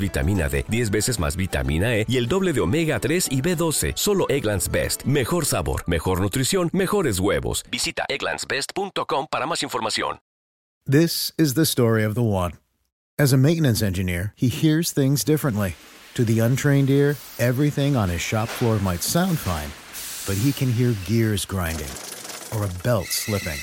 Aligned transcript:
vitamina 0.00 0.48
D, 0.48 0.64
10 0.68 0.90
veces 0.90 1.18
más 1.18 1.36
vitamina 1.36 1.96
E 1.96 2.06
y 2.08 2.16
el 2.16 2.26
doble 2.28 2.52
de 2.52 2.60
omega 2.60 2.98
3 2.98 3.28
y 3.30 3.42
B12. 3.42 3.92
Solo 3.96 4.26
Egglands 4.28 4.70
Best. 4.70 5.04
Mejor 5.04 5.44
sabor, 5.44 5.84
mejor 5.86 6.20
nutrición, 6.20 6.70
mejores 6.72 7.20
huevos. 7.20 7.64
Visita 7.70 8.04
egglandsbest.com 8.08 9.26
para 9.30 9.46
más 9.46 9.62
información. 9.62 10.20
This 10.86 11.32
is 11.38 11.54
the 11.54 11.66
story 11.66 12.04
of 12.04 12.14
the 12.14 12.22
one. 12.22 12.52
As 13.18 13.32
a 13.32 13.36
maintenance 13.36 13.82
engineer, 13.82 14.32
he 14.34 14.48
hears 14.48 14.92
things 14.92 15.22
differently. 15.22 15.76
To 16.14 16.24
the 16.24 16.40
untrained 16.40 16.90
ear, 16.90 17.16
everything 17.38 17.96
on 17.96 18.08
his 18.08 18.20
shop 18.20 18.48
floor 18.48 18.78
might 18.80 19.02
sound 19.02 19.38
fine, 19.38 19.70
but 20.26 20.40
he 20.42 20.52
can 20.52 20.72
hear 20.72 20.96
gears 21.06 21.44
grinding 21.44 21.90
or 22.52 22.64
a 22.64 22.82
belt 22.82 23.06
slipping. 23.06 23.58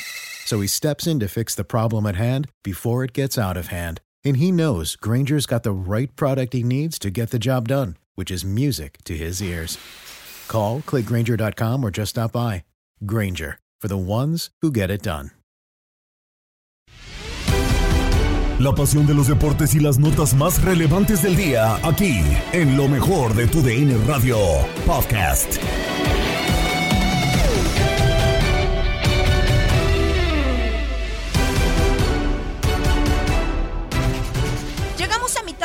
So 0.45 0.61
he 0.61 0.67
steps 0.67 1.07
in 1.07 1.19
to 1.19 1.27
fix 1.27 1.55
the 1.55 1.65
problem 1.65 2.05
at 2.05 2.15
hand 2.15 2.47
before 2.63 3.03
it 3.03 3.11
gets 3.13 3.37
out 3.37 3.57
of 3.57 3.67
hand. 3.67 3.99
And 4.23 4.37
he 4.37 4.51
knows 4.51 4.95
Granger's 4.95 5.45
got 5.45 5.63
the 5.63 5.71
right 5.71 6.13
product 6.15 6.53
he 6.53 6.63
needs 6.63 6.97
to 6.99 7.09
get 7.09 7.31
the 7.31 7.39
job 7.39 7.67
done, 7.67 7.97
which 8.15 8.31
is 8.31 8.43
music 8.45 8.97
to 9.05 9.15
his 9.15 9.41
ears. 9.41 9.77
Call, 10.47 10.79
clickgranger.com, 10.81 11.83
or 11.83 11.91
just 11.91 12.11
stop 12.11 12.31
by. 12.33 12.63
Granger, 13.05 13.59
for 13.81 13.87
the 13.87 13.97
ones 13.97 14.49
who 14.61 14.71
get 14.71 14.89
it 14.89 15.03
done. 15.03 15.31
La 18.59 18.73
pasión 18.73 19.05
de 19.05 19.13
los 19.13 19.27
deportes 19.27 19.75
y 19.75 19.79
las 19.79 19.99
notas 19.99 20.33
más 20.33 20.63
relevantes 20.63 21.21
del 21.21 21.35
día, 21.35 21.75
aquí, 21.87 22.23
en 22.53 22.75
lo 22.75 22.87
mejor 22.87 23.35
de 23.35 23.45
tu 23.45 23.61
DN 23.61 23.95
Radio 24.07 24.39
Podcast. 24.87 25.59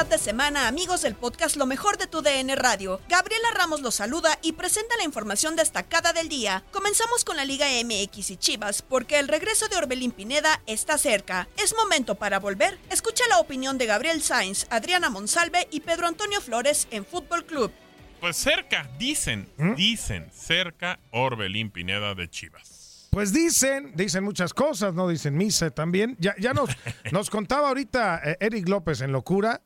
Mitad 0.03 0.19
de 0.19 0.25
semana, 0.25 0.67
amigos 0.67 1.03
del 1.03 1.15
podcast 1.15 1.57
Lo 1.57 1.67
mejor 1.67 1.97
de 1.97 2.09
tu 2.09 2.23
DN 2.23 2.57
Radio. 2.57 3.01
Gabriela 3.09 3.49
Ramos 3.55 3.83
los 3.83 3.95
saluda 3.95 4.37
y 4.43 4.53
presenta 4.53 4.97
la 4.97 5.05
información 5.05 5.55
destacada 5.55 6.13
del 6.13 6.29
día. 6.29 6.65
Comenzamos 6.73 7.25
con 7.25 7.37
la 7.37 7.45
Liga 7.45 7.67
MX 7.85 8.31
y 8.31 8.37
Chivas, 8.37 8.83
porque 8.83 9.21
el 9.21 9.29
regreso 9.29 9.69
de 9.69 9.77
Orbelín 9.77 10.11
Pineda 10.11 10.61
está 10.67 10.99
cerca. 10.99 11.47
Es 11.57 11.75
momento 11.77 12.17
para 12.17 12.41
volver. 12.41 12.79
Escucha 12.91 13.23
la 13.29 13.39
opinión 13.39 13.79
de 13.79 13.87
Gabriel 13.87 14.23
Sainz, 14.23 14.67
Adriana 14.71 15.09
Monsalve 15.09 15.69
y 15.71 15.81
Pedro 15.81 16.09
Antonio 16.09 16.41
Flores 16.41 16.89
en 16.91 17.05
Fútbol 17.05 17.45
Club. 17.45 17.71
Pues 18.21 18.37
cerca, 18.37 18.91
dicen, 18.99 19.49
dicen, 19.77 20.31
cerca 20.33 20.99
Orbelín 21.13 21.71
Pineda 21.71 22.15
de 22.15 22.29
Chivas. 22.29 23.09
Pues 23.11 23.33
dicen, 23.33 23.93
dicen 23.95 24.25
muchas 24.25 24.53
cosas, 24.53 24.95
¿no? 24.95 25.07
Dicen 25.07 25.37
misa 25.37 25.71
también. 25.71 26.17
Ya, 26.19 26.35
ya 26.39 26.55
nos, 26.55 26.71
nos 27.13 27.31
contaba 27.31 27.69
ahorita 27.69 28.21
eh, 28.25 28.37
Eric 28.41 28.69
López 28.69 29.01
en 29.03 29.13
Locura 29.13 29.63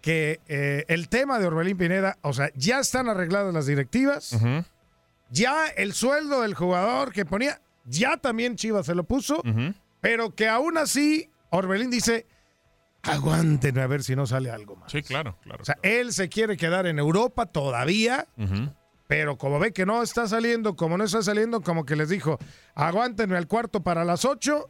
que 0.00 0.40
eh, 0.48 0.84
el 0.88 1.08
tema 1.08 1.38
de 1.38 1.46
Orbelín 1.46 1.76
Pineda, 1.76 2.18
o 2.22 2.32
sea, 2.32 2.50
ya 2.54 2.80
están 2.80 3.08
arregladas 3.08 3.52
las 3.52 3.66
directivas, 3.66 4.36
ya 5.30 5.66
el 5.66 5.92
sueldo 5.92 6.42
del 6.42 6.54
jugador 6.54 7.12
que 7.12 7.24
ponía, 7.24 7.60
ya 7.84 8.16
también 8.16 8.56
Chivas 8.56 8.86
se 8.86 8.94
lo 8.94 9.04
puso, 9.04 9.42
pero 10.00 10.34
que 10.34 10.48
aún 10.48 10.78
así 10.78 11.30
Orbelín 11.50 11.90
dice, 11.90 12.26
aguanten 13.02 13.78
a 13.78 13.86
ver 13.86 14.02
si 14.02 14.14
no 14.16 14.26
sale 14.26 14.50
algo 14.50 14.76
más. 14.76 14.92
Sí, 14.92 15.02
claro, 15.02 15.36
claro. 15.42 15.62
O 15.62 15.64
sea, 15.64 15.78
él 15.82 16.12
se 16.12 16.28
quiere 16.28 16.56
quedar 16.56 16.86
en 16.86 16.98
Europa 16.98 17.46
todavía, 17.46 18.26
pero 19.06 19.38
como 19.38 19.58
ve 19.58 19.72
que 19.72 19.86
no 19.86 20.02
está 20.02 20.28
saliendo, 20.28 20.76
como 20.76 20.98
no 20.98 21.04
está 21.04 21.22
saliendo, 21.22 21.62
como 21.62 21.84
que 21.84 21.96
les 21.96 22.08
dijo, 22.08 22.38
aguántenme 22.74 23.36
al 23.36 23.46
cuarto 23.46 23.82
para 23.82 24.04
las 24.04 24.24
ocho 24.24 24.68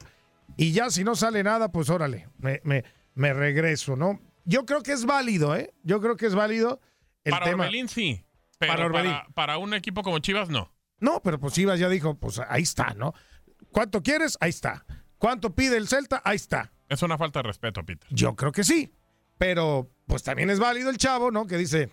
y 0.57 0.73
ya 0.73 0.91
si 0.91 1.05
no 1.05 1.15
sale 1.17 1.43
nada, 1.43 1.71
pues 1.71 1.91
órale, 1.91 2.29
me, 2.39 2.61
me, 2.65 2.85
me 3.15 3.33
regreso, 3.33 3.97
¿no? 3.97 4.21
Yo 4.49 4.65
creo 4.65 4.83
que 4.83 4.93
es 4.93 5.05
válido, 5.05 5.55
¿eh? 5.55 5.75
Yo 5.83 6.01
creo 6.01 6.17
que 6.17 6.25
es 6.25 6.35
válido 6.35 6.81
el 7.23 7.33
para 7.33 7.45
tema. 7.45 7.65
Orbelín 7.65 7.87
sí, 7.87 8.25
pero 8.59 8.91
Para 8.91 9.27
para, 9.35 9.59
un 9.59 9.75
equipo 9.75 10.03
como 10.03 10.21
Chivas 10.21 10.49
no. 10.49 10.73
No, 11.01 11.21
pero 11.23 11.39
pues 11.39 11.53
Chivas 11.53 11.79
ya 11.79 11.91
dijo, 11.91 12.15
pues 12.15 12.41
ahí 12.49 12.63
está, 12.63 12.95
¿no? 12.95 13.13
¿Cuánto 13.73 14.03
quieres? 14.03 14.39
Ahí 14.41 14.49
está. 14.49 14.87
¿Cuánto 15.19 15.55
pide 15.55 15.77
el 15.77 15.87
Celta? 15.87 16.23
Ahí 16.25 16.37
está. 16.37 16.73
Es 16.89 17.03
una 17.03 17.19
falta 17.19 17.41
de 17.41 17.43
respeto, 17.43 17.85
Peter. 17.85 18.09
Yo 18.11 18.37
creo 18.37 18.51
que 18.51 18.65
sí. 18.65 18.91
Pero 19.37 19.91
pues 20.07 20.23
también 20.23 20.49
es 20.49 20.59
válido 20.59 20.89
el 20.89 20.97
chavo, 20.97 21.31
¿no? 21.31 21.47
Que 21.47 21.59
dice, 21.59 21.91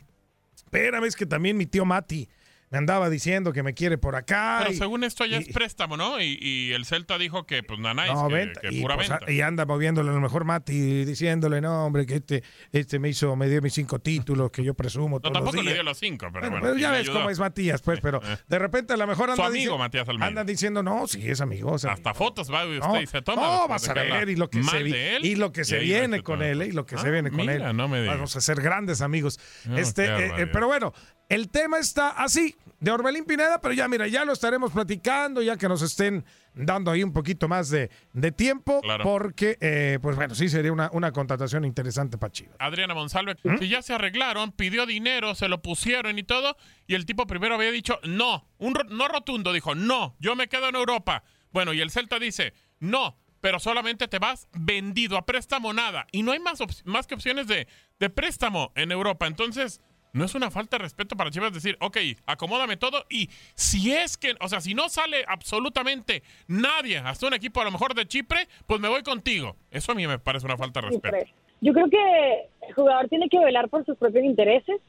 espérame, 0.56 1.04
es 1.04 1.18
que 1.18 1.26
también 1.26 1.58
mi 1.58 1.66
tío 1.66 1.84
Mati 1.84 2.30
me 2.76 2.80
andaba 2.80 3.10
diciendo 3.10 3.54
que 3.54 3.64
me 3.64 3.74
quiere 3.74 3.98
por 3.98 4.16
acá. 4.18 4.58
Pero 4.60 4.74
y- 4.74 4.78
según 4.78 5.04
esto 5.06 5.26
ya 5.26 5.38
y- 5.38 5.44
es 5.44 5.48
préstamo, 5.50 5.96
¿no? 5.96 6.20
Y, 6.22 6.38
y 6.42 6.74
el 6.74 6.84
Celta 6.86 7.18
dijo 7.18 7.46
que 7.46 7.64
pues 7.64 7.80
nada, 7.80 8.06
No, 8.14 8.28
que, 8.28 8.34
venta. 8.34 8.60
que 8.60 8.70
y, 8.74 8.82
pura 8.82 8.96
pues, 8.96 9.10
venta. 9.10 9.32
y 9.32 9.40
anda 9.42 9.66
moviéndole 9.66 10.10
a 10.10 10.14
lo 10.14 10.20
mejor 10.20 10.44
Mati 10.44 11.06
diciéndole, 11.06 11.62
no, 11.62 11.86
hombre, 11.86 12.06
que 12.06 12.16
este, 12.16 12.44
este 12.74 13.00
me 13.00 13.08
hizo, 13.10 13.36
me 13.38 13.48
dio 13.48 13.62
mis 13.62 13.74
cinco 13.74 14.00
títulos 14.00 14.52
que 14.52 14.62
yo 14.64 14.74
presumo 14.74 15.16
No, 15.18 15.22
todos 15.22 15.34
los 15.36 15.44
tampoco 15.46 15.64
le 15.64 15.74
dio 15.74 15.84
los 15.84 15.98
cinco, 15.98 16.28
pero 16.34 16.42
Bueno, 16.42 16.50
bueno. 16.52 16.64
pero 16.64 16.76
sí 16.76 16.82
ya 16.82 16.92
ves 16.92 17.00
ayudó. 17.02 17.14
cómo 17.20 17.30
es 17.30 17.40
Matías, 17.40 17.82
pues, 17.82 18.00
pero 18.02 18.20
de 18.48 18.60
repente 18.60 18.94
a 18.94 18.98
lo 18.98 19.08
mejor 19.08 19.30
anda, 19.30 19.44
Su 19.44 19.50
amigo 19.50 19.76
dici- 19.76 19.80
Matías 19.80 20.10
Almeida. 20.10 20.28
anda 20.28 20.44
diciendo, 20.44 20.84
no, 20.84 21.08
sí, 21.08 21.22
es 21.30 21.40
amigo. 21.40 21.76
Hasta 21.76 21.94
amigo". 21.94 22.14
fotos 22.14 22.52
va 22.52 22.66
usted 22.66 22.80
No, 22.86 23.02
y 23.02 23.08
se 23.08 23.22
toma. 23.22 23.42
no, 23.42 23.52
después 23.52 23.70
vas 23.70 23.90
a 23.90 23.94
ver 23.94 24.30
y 24.30 24.36
lo 24.36 24.50
que 24.50 24.62
se, 24.64 24.78
él, 25.16 25.26
y 25.26 25.36
lo 25.36 25.52
que 25.54 25.64
se 25.64 25.80
viene 25.80 26.22
con 26.24 26.42
él, 26.44 26.62
y 26.64 26.72
lo 26.74 26.86
que 26.86 26.98
se 26.98 27.08
Ah, 27.08 27.12
viene 27.12 27.32
con 27.32 27.50
él. 27.50 27.64
no 27.76 27.88
me 27.88 28.02
digas. 28.02 28.16
Vamos 28.16 28.36
a 28.36 28.42
ser 28.42 28.60
grandes 28.62 29.02
amigos. 29.02 29.40
No, 29.66 29.78
este, 29.78 30.06
eh, 30.06 30.32
eh, 30.40 30.48
pero 30.48 30.68
bueno, 30.68 30.94
el 31.30 31.50
tema 31.50 31.80
está 31.80 32.10
así, 32.10 32.56
de 32.80 32.92
Orbelín 32.92 33.26
Pineda, 33.26 33.60
pero 33.62 33.74
ya 33.74 33.88
mira, 33.88 34.08
ya 34.08 34.26
lo 34.26 34.34
estaremos 34.34 34.72
platicando, 34.72 35.42
ya 35.42 35.58
que 35.58 35.68
nos 35.68 35.82
estén 35.82 36.24
dando 36.54 36.92
ahí 36.92 37.04
un 37.04 37.14
poquito 37.14 37.48
más 37.48 37.70
de, 37.70 37.90
de 38.14 38.32
tiempo, 38.32 38.80
Claro. 38.82 39.04
porque, 39.04 39.58
eh, 39.60 39.98
pues 40.02 40.16
bueno, 40.16 40.36
sí 40.36 40.50
sería 40.50 40.72
una, 40.72 40.90
una 40.94 41.12
contratación 41.12 41.66
interesante 41.66 42.18
para 42.18 42.32
Chivas. 42.32 42.56
Adriana 42.60 42.94
Monsalve, 42.94 43.36
¿Mm? 43.44 43.58
si 43.58 43.70
ya 43.70 43.82
se 43.82 43.94
arreglaron, 43.94 44.52
pidió 44.52 44.86
dinero, 44.86 45.36
se 45.36 45.48
lo 45.48 45.62
pusieron 45.62 46.20
y 46.20 46.24
todo, 46.24 46.58
y 46.86 46.96
el 46.96 47.06
tipo 47.06 47.26
primero 47.28 47.56
había 47.56 47.72
dicho 47.72 48.00
no, 48.04 48.48
un 48.58 48.74
no 48.90 49.08
rotundo, 49.08 49.52
dijo 49.52 49.74
no, 49.74 50.16
yo 50.20 50.36
me 50.36 50.48
quedo 50.48 50.70
en 50.70 50.76
Europa. 50.76 51.24
Bueno, 51.52 51.74
y 51.74 51.82
el 51.82 51.90
Celta 51.92 52.20
dice 52.20 52.54
no, 52.80 53.18
pero 53.42 53.60
solamente 53.60 54.08
te 54.08 54.20
vas 54.20 54.48
vendido 54.54 55.18
a 55.18 55.26
préstamo 55.26 55.74
nada, 55.74 56.08
y 56.12 56.24
no 56.24 56.34
hay 56.34 56.40
más, 56.40 56.60
más 56.84 57.08
que 57.08 57.16
opciones 57.16 57.48
de, 57.48 57.68
de 58.00 58.10
préstamo 58.10 58.72
en 58.76 58.92
Europa. 58.92 59.28
Entonces, 59.28 59.82
no 60.16 60.24
es 60.24 60.34
una 60.34 60.50
falta 60.50 60.78
de 60.78 60.84
respeto 60.84 61.18
para 61.18 61.30
Chivas 61.30 61.54
decir, 61.54 61.78
ok, 61.82 61.98
acomódame 62.26 62.78
todo, 62.78 63.06
y 63.10 63.30
si 63.54 63.92
es 63.92 64.16
que, 64.16 64.34
o 64.40 64.48
sea, 64.48 64.62
si 64.62 64.74
no 64.74 64.88
sale 64.88 65.26
absolutamente 65.28 66.24
nadie, 66.48 67.00
hasta 67.00 67.28
un 67.28 67.34
equipo 67.34 67.60
a 67.60 67.66
lo 67.66 67.72
mejor 67.72 67.94
de 67.94 68.08
Chipre, 68.08 68.48
pues 68.66 68.80
me 68.80 68.88
voy 68.88 69.04
contigo. 69.04 69.58
Eso 69.70 69.92
a 69.92 69.96
mí 69.96 70.08
me 70.08 70.18
parece 70.18 70.46
una 70.46 70.56
falta 70.56 70.80
de 70.80 70.88
respeto. 70.88 71.18
Yo 71.60 71.74
creo 71.74 71.90
que 71.90 72.48
el 72.68 72.74
jugador 72.74 73.10
tiene 73.10 73.28
que 73.28 73.40
velar 73.40 73.68
por 73.68 73.86
sus 73.86 73.98
propios 73.98 74.24
intereses. 74.24 74.80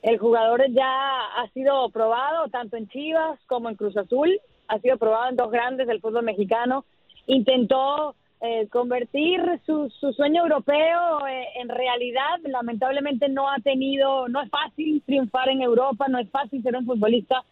El 0.00 0.18
jugador 0.18 0.64
ya 0.70 0.88
ha 1.36 1.48
sido 1.52 1.90
probado 1.90 2.48
tanto 2.48 2.78
en 2.78 2.88
Chivas 2.88 3.38
como 3.46 3.68
en 3.68 3.76
Cruz 3.76 3.96
Azul, 3.98 4.40
ha 4.68 4.78
sido 4.78 4.96
probado 4.96 5.28
en 5.28 5.36
dos 5.36 5.50
grandes 5.50 5.86
del 5.86 6.00
fútbol 6.00 6.24
mexicano. 6.24 6.86
Intentó 7.26 8.16
eh, 8.44 8.66
convertir 8.70 9.40
su, 9.64 9.88
su 10.00 10.12
sueño 10.12 10.42
europeo 10.42 11.24
eh, 11.28 11.46
en 11.60 11.68
realidad. 11.68 12.40
Lamentablemente 12.42 13.28
no 13.28 13.48
ha 13.48 13.58
tenido, 13.58 14.28
no 14.28 14.42
es 14.42 14.50
fácil 14.50 15.00
triunfar 15.06 15.48
en 15.48 15.62
Europa, 15.62 16.08
no 16.08 16.18
es 16.18 16.28
fácil 16.28 16.60
ser 16.62 16.76
un 16.76 16.84
futbolista 16.84 17.44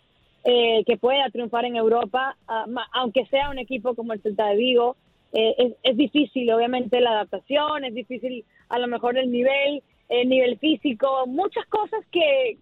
eh, 0.42 0.82
que 0.84 0.96
pueda 0.96 1.31
triunfar 1.31 1.64
en 1.64 1.76
Europa, 1.76 2.37
ah, 2.48 2.66
aunque 2.92 3.25
sea 3.26 3.50
un 3.50 3.58
equipo 3.58 3.94
como 3.94 4.14
el 4.14 4.20
Celta 4.20 4.46
de 4.46 4.56
Vigo. 4.56 4.96
Eh, 5.32 5.54
es, 5.58 5.72
es 5.84 5.96
difícil, 5.96 6.50
obviamente, 6.52 7.00
la 7.00 7.12
adaptación, 7.12 7.84
es 7.84 7.94
difícil 7.94 8.44
a 8.69 8.81
lo 8.81 8.88
mejor 8.88 9.16
el 9.16 9.31
nivel. 9.31 9.82
el 10.08 10.28
nivel 10.28 10.58
físico, 10.58 11.25
muchas 11.28 11.64
cosas 11.66 12.04
que 12.10 12.58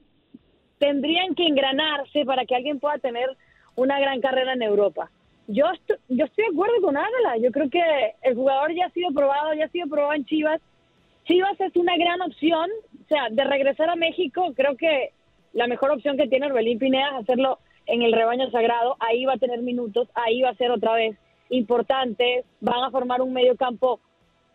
tendrían 0.79 1.35
que 1.35 1.47
engranarse 1.47 2.27
para 2.27 2.45
que 2.45 2.55
alguien 2.55 2.79
pueda 2.79 2.99
tener 2.99 3.29
una 3.75 3.99
gran 3.99 4.21
carrera 4.21 4.53
en 4.53 4.61
Europa. 4.61 5.11
Yo, 5.49 5.65
estoy, 5.73 5.97
yo 6.09 6.27
estoy 6.27 6.45
de 6.45 6.51
acuerdo 6.53 6.75
con 6.83 6.97
Ángela, 6.97 7.39
yo 7.39 7.51
creo 7.51 7.71
que 7.71 7.81
el 8.23 8.35
jugador 8.35 8.75
ya 8.75 8.87
ha 8.87 8.91
sido 8.91 9.11
probado, 9.13 9.55
ya 9.55 9.65
ha 9.65 9.71
sido 9.71 9.89
probado 9.89 10.13
en 10.13 10.27
Chivas. 10.27 10.61
Chivas 11.25 11.59
es 11.59 11.75
una 11.75 11.97
gran 11.97 12.21
opción, 12.21 12.71
o 13.03 13.09
sea, 13.09 13.29
de 13.31 13.45
regresar 13.45 13.89
a 13.89 13.97
México, 13.97 14.53
creo 14.55 14.77
que 14.77 15.13
la 15.55 15.67
mejor 15.67 15.91
opción 15.91 16.19
que 16.19 16.29
tiene 16.29 16.47
Orbelín 16.47 16.79
Pineda 16.79 17.09
es 17.09 17.23
hacerlo 17.23 17.59
en 17.87 18.03
el 18.03 18.13
rebaño 18.13 18.51
sagrado, 18.51 18.97
ahí 19.01 19.25
va 19.25 19.35
a 19.35 19.39
tener 19.39 19.63
minutos, 19.63 20.09
ahí 20.15 20.43
va 20.43 20.51
a 20.51 20.57
ser 20.57 20.71
otra 20.71 20.93
vez 20.95 21.17
importante, 21.49 22.45
van 22.61 22.85
a 22.85 22.91
formar 22.91 23.23
un 23.23 23.33
medio 23.33 23.57
campo 23.57 24.01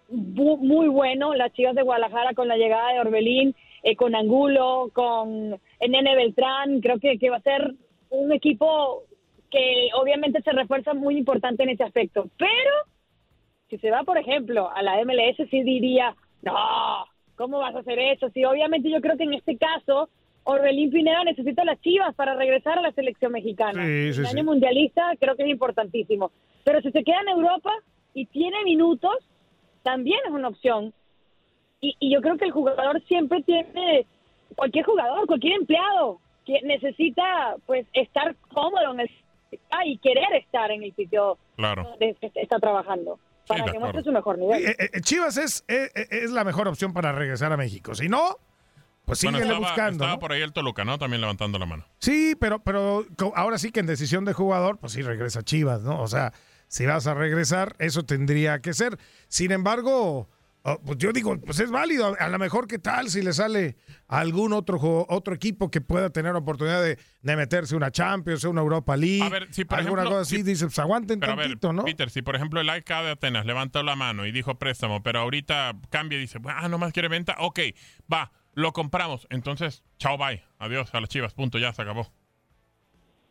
muy 0.09 0.89
bueno, 0.89 1.33
las 1.33 1.51
Chivas 1.53 1.73
de 1.73 1.81
Guadalajara 1.81 2.35
con 2.35 2.47
la 2.47 2.57
llegada 2.57 2.93
de 2.93 2.99
Orbelín, 2.99 3.55
eh, 3.81 3.95
con 3.95 4.13
Angulo, 4.13 4.91
con 4.93 5.59
Nene 5.79 6.15
Beltrán, 6.15 6.81
creo 6.81 6.99
que, 6.99 7.17
que 7.17 7.31
va 7.31 7.37
a 7.37 7.41
ser 7.41 7.73
un 8.11 8.31
equipo 8.31 9.03
que 9.53 9.89
obviamente 9.93 10.41
se 10.41 10.51
refuerza 10.51 10.95
muy 10.95 11.15
importante 11.15 11.61
en 11.61 11.69
ese 11.69 11.83
aspecto. 11.83 12.27
Pero 12.37 12.73
si 13.69 13.77
se 13.77 13.91
va, 13.91 14.01
por 14.01 14.17
ejemplo, 14.17 14.71
a 14.75 14.81
la 14.81 14.95
MLS, 15.05 15.47
sí 15.51 15.61
diría, 15.61 16.15
no, 16.41 17.05
¿cómo 17.35 17.59
vas 17.59 17.75
a 17.75 17.79
hacer 17.79 17.99
eso? 17.99 18.31
Sí, 18.31 18.43
obviamente 18.45 18.89
yo 18.89 18.99
creo 18.99 19.15
que 19.15 19.25
en 19.25 19.35
este 19.35 19.55
caso 19.57 20.09
Orbelín 20.43 20.89
Pineda 20.89 21.23
necesita 21.23 21.63
las 21.63 21.79
chivas 21.81 22.15
para 22.15 22.33
regresar 22.33 22.79
a 22.79 22.81
la 22.81 22.91
selección 22.93 23.31
mexicana. 23.31 23.85
el 23.85 24.25
año 24.25 24.43
mundialista 24.43 25.11
creo 25.19 25.35
que 25.35 25.43
es 25.43 25.49
importantísimo. 25.49 26.31
Pero 26.63 26.81
si 26.81 26.91
se 26.91 27.03
queda 27.03 27.21
en 27.21 27.37
Europa 27.37 27.71
y 28.15 28.25
tiene 28.25 28.63
minutos, 28.63 29.13
también 29.83 30.19
es 30.25 30.31
una 30.31 30.47
opción. 30.47 30.93
Y, 31.79 31.95
y 31.99 32.11
yo 32.11 32.21
creo 32.21 32.37
que 32.37 32.45
el 32.45 32.51
jugador 32.51 33.03
siempre 33.03 33.43
tiene, 33.43 34.07
cualquier 34.55 34.85
jugador, 34.85 35.27
cualquier 35.27 35.53
empleado, 35.53 36.19
que 36.43 36.59
necesita 36.63 37.55
pues 37.67 37.85
estar 37.93 38.35
cómodo 38.51 38.93
en 38.93 39.01
el 39.01 39.09
y 39.85 39.97
querer 39.97 40.33
estar 40.33 40.71
en 40.71 40.83
el 40.83 40.95
sitio 40.95 41.37
donde 41.57 42.17
está 42.35 42.59
trabajando 42.59 43.19
para 43.47 43.65
que 43.65 43.79
muestre 43.79 44.03
su 44.03 44.11
mejor 44.11 44.37
nivel. 44.37 44.65
Eh, 44.65 44.75
eh, 44.79 45.01
Chivas 45.01 45.37
es, 45.37 45.63
es, 45.67 45.91
es, 45.93 46.31
la 46.31 46.43
mejor 46.43 46.67
opción 46.67 46.93
para 46.93 47.11
regresar 47.11 47.51
a 47.51 47.57
México. 47.57 47.93
Si 47.93 48.07
no, 48.07 48.37
pues 49.05 49.19
sí, 49.19 49.27
bueno, 49.27 49.59
buscando. 49.59 50.03
Estaba 50.03 50.19
por 50.19 50.31
ahí 50.31 50.41
el 50.41 50.53
Toluca, 50.53 50.85
¿no? 50.85 50.97
También 50.97 51.21
levantando 51.21 51.59
la 51.59 51.65
mano. 51.65 51.85
Sí, 51.99 52.35
pero, 52.39 52.59
pero 52.59 53.05
ahora 53.35 53.57
sí 53.57 53.71
que 53.71 53.81
en 53.81 53.85
decisión 53.85 54.23
de 54.23 54.33
jugador, 54.33 54.77
pues 54.77 54.93
sí 54.93 55.01
regresa 55.01 55.43
Chivas, 55.43 55.81
¿no? 55.81 56.01
O 56.01 56.07
sea, 56.07 56.31
si 56.67 56.85
vas 56.85 57.05
a 57.07 57.13
regresar, 57.13 57.75
eso 57.79 58.03
tendría 58.03 58.59
que 58.59 58.73
ser. 58.73 58.97
Sin 59.27 59.51
embargo, 59.51 60.29
oh, 60.63 60.81
pues 60.85 60.97
yo 60.97 61.13
digo, 61.13 61.39
pues 61.39 61.59
es 61.59 61.71
válido. 61.71 62.15
A 62.19 62.27
lo 62.27 62.39
mejor, 62.39 62.67
¿qué 62.67 62.79
tal 62.79 63.09
si 63.09 63.21
le 63.21 63.31
sale 63.33 63.77
a 64.07 64.19
algún 64.19 64.53
otro, 64.53 65.05
otro 65.09 65.33
equipo 65.33 65.71
que 65.71 65.81
pueda 65.81 66.09
tener 66.09 66.35
oportunidad 66.35 66.83
de, 66.83 66.97
meterse 67.21 67.75
una 67.75 67.91
Champions, 67.91 68.43
una 68.43 68.61
Europa 68.61 68.97
League? 68.97 69.23
A 69.23 69.29
ver, 69.29 69.47
si 69.51 69.65
por 69.65 69.79
alguna 69.79 70.03
cosa 70.03 70.21
así, 70.21 70.43
dice, 70.43 70.65
pues 70.65 70.79
aguanten 70.79 71.19
tantito, 71.19 71.71
¿no? 71.71 71.85
Peter, 71.85 72.09
si 72.09 72.21
por 72.21 72.35
ejemplo 72.35 72.59
el 72.59 72.69
AEK 72.69 72.89
de 72.89 73.11
Atenas 73.11 73.45
levantó 73.45 73.83
la 73.83 73.95
mano 73.95 74.25
y 74.25 74.31
dijo 74.31 74.55
préstamo, 74.55 75.03
pero 75.03 75.19
ahorita 75.19 75.77
cambia 75.89 76.17
y 76.17 76.21
dice, 76.21 76.39
ah, 76.45 76.67
no 76.67 76.77
más 76.77 76.93
quiere 76.93 77.07
venta, 77.07 77.35
ok, 77.39 77.59
va 78.11 78.31
lo 78.55 78.71
compramos. 78.73 79.27
Entonces, 79.29 79.83
chao, 79.97 80.17
bye. 80.17 80.43
Adiós 80.59 80.93
a 80.93 80.99
las 80.99 81.09
chivas, 81.09 81.33
punto, 81.33 81.57
ya 81.57 81.73
se 81.73 81.81
acabó. 81.81 82.11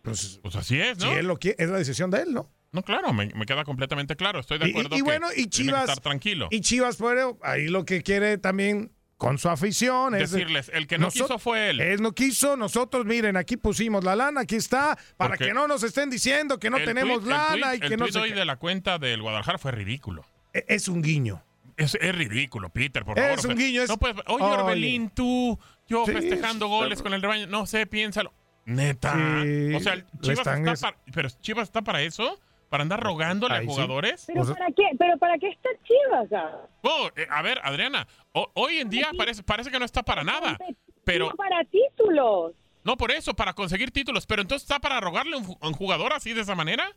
Pues, 0.02 0.40
pues 0.43 0.56
así 0.56 0.81
es, 0.81 0.99
¿no? 0.99 1.11
Si 1.11 1.12
él 1.12 1.26
lo 1.26 1.38
quiere, 1.38 1.62
es 1.62 1.70
la 1.70 1.78
decisión 1.78 2.11
de 2.11 2.23
él, 2.23 2.35
¿no? 2.35 2.50
No, 2.72 2.82
claro, 2.82 3.12
me, 3.12 3.28
queda 3.46 3.64
completamente 3.64 4.16
claro. 4.16 4.40
Estoy 4.40 4.58
de 4.58 4.70
acuerdo. 4.70 4.96
Y, 4.96 5.02
bueno, 5.02 5.28
y 5.36 5.46
Chivas. 5.46 5.82
Estar 5.82 6.00
tranquilo. 6.00 6.48
Y 6.50 6.62
Chivas, 6.62 6.96
bueno, 6.98 7.38
ahí 7.42 7.69
lo 7.69 7.84
que 7.84 8.02
quiere 8.02 8.38
también 8.38 8.90
con 9.19 9.36
su 9.36 9.50
afición. 9.50 10.14
Es 10.14 10.32
Decirles, 10.32 10.70
el 10.72 10.86
que 10.86 10.96
no 10.96 11.10
quiso 11.10 11.38
fue 11.38 11.69
él. 11.70 11.80
Él 11.80 12.00
no 12.00 12.12
quiso, 12.12 12.56
nosotros, 12.56 13.04
miren, 13.04 13.36
aquí 13.36 13.58
pusimos 13.58 14.02
la 14.02 14.16
lana, 14.16 14.40
aquí 14.40 14.56
está, 14.56 14.98
para 15.19 15.36
que 15.36 15.52
no 15.52 15.69
nos 15.69 15.82
estén 15.82 16.08
diciendo 16.08 16.58
que 16.58 16.70
no 16.70 16.78
tenemos 16.78 17.24
lana 17.24 17.74
y 17.74 17.80
que 17.80 17.96
no 17.96 18.08
se. 18.08 18.19
El 18.19 18.34
de 18.34 18.44
la 18.46 18.56
cuenta 18.56 18.98
del 18.98 19.20
Guadalajara 19.20 19.58
fue 19.58 19.72
ridículo. 19.72 20.25
E, 20.54 20.64
es 20.66 20.88
un 20.88 21.02
guiño. 21.02 21.42
Es, 21.76 21.92
ridículo, 21.92 22.70
Peter, 22.70 23.04
por 23.04 23.16
favor. 23.16 23.38
Es 23.38 23.44
un 23.44 23.56
guiño. 23.56 23.84
No 23.86 23.98
puedes, 23.98 24.16
oye, 24.26 24.44
Orbelín, 24.44 25.10
tú, 25.10 25.58
yo 25.88 26.06
festejando 26.06 26.68
goles 26.68 27.02
con 27.02 27.12
el 27.12 27.20
rebaño. 27.20 27.46
No 27.48 27.66
sé, 27.66 27.86
piénsalo. 27.86 28.32
Neta. 28.64 29.12
o 29.12 29.80
sea, 29.80 30.04
Chivas 30.20 30.46
está, 30.46 30.62
para, 30.62 30.96
pero 31.12 31.28
Chivas 31.40 31.64
está 31.68 31.82
para 31.82 32.00
eso. 32.02 32.40
¿Para 32.72 32.84
andar 32.84 33.00
rogándole 33.00 33.54
a 33.54 33.64
jugadores? 33.66 34.24
¿Pero 34.26 34.46
para 34.46 34.69
qué, 34.69 34.84
¿Pero 34.98 35.19
para 35.19 35.36
qué 35.36 35.50
está 35.50 35.69
Chivas? 35.84 36.42
Oh, 36.80 37.10
eh, 37.14 37.26
a 37.28 37.42
ver, 37.42 37.60
Adriana, 37.62 38.08
hoy 38.32 38.78
en 38.78 38.88
día 38.88 39.10
parece, 39.14 39.42
parece 39.42 39.70
que 39.70 39.78
no 39.78 39.84
está 39.84 40.02
para 40.02 40.24
nada. 40.24 40.56
Pero 41.04 41.32
para 41.36 41.62
títulos. 41.64 42.54
No, 42.82 42.96
por 42.96 43.10
eso, 43.10 43.34
para 43.34 43.52
conseguir 43.52 43.90
títulos. 43.90 44.26
Pero 44.26 44.40
entonces 44.40 44.62
está 44.62 44.80
para 44.80 45.02
rogarle 45.02 45.36
a 45.36 45.69
un 45.69 45.74
jugador 45.74 46.14
así 46.14 46.32
de 46.32 46.40
esa 46.40 46.54
manera 46.54 46.90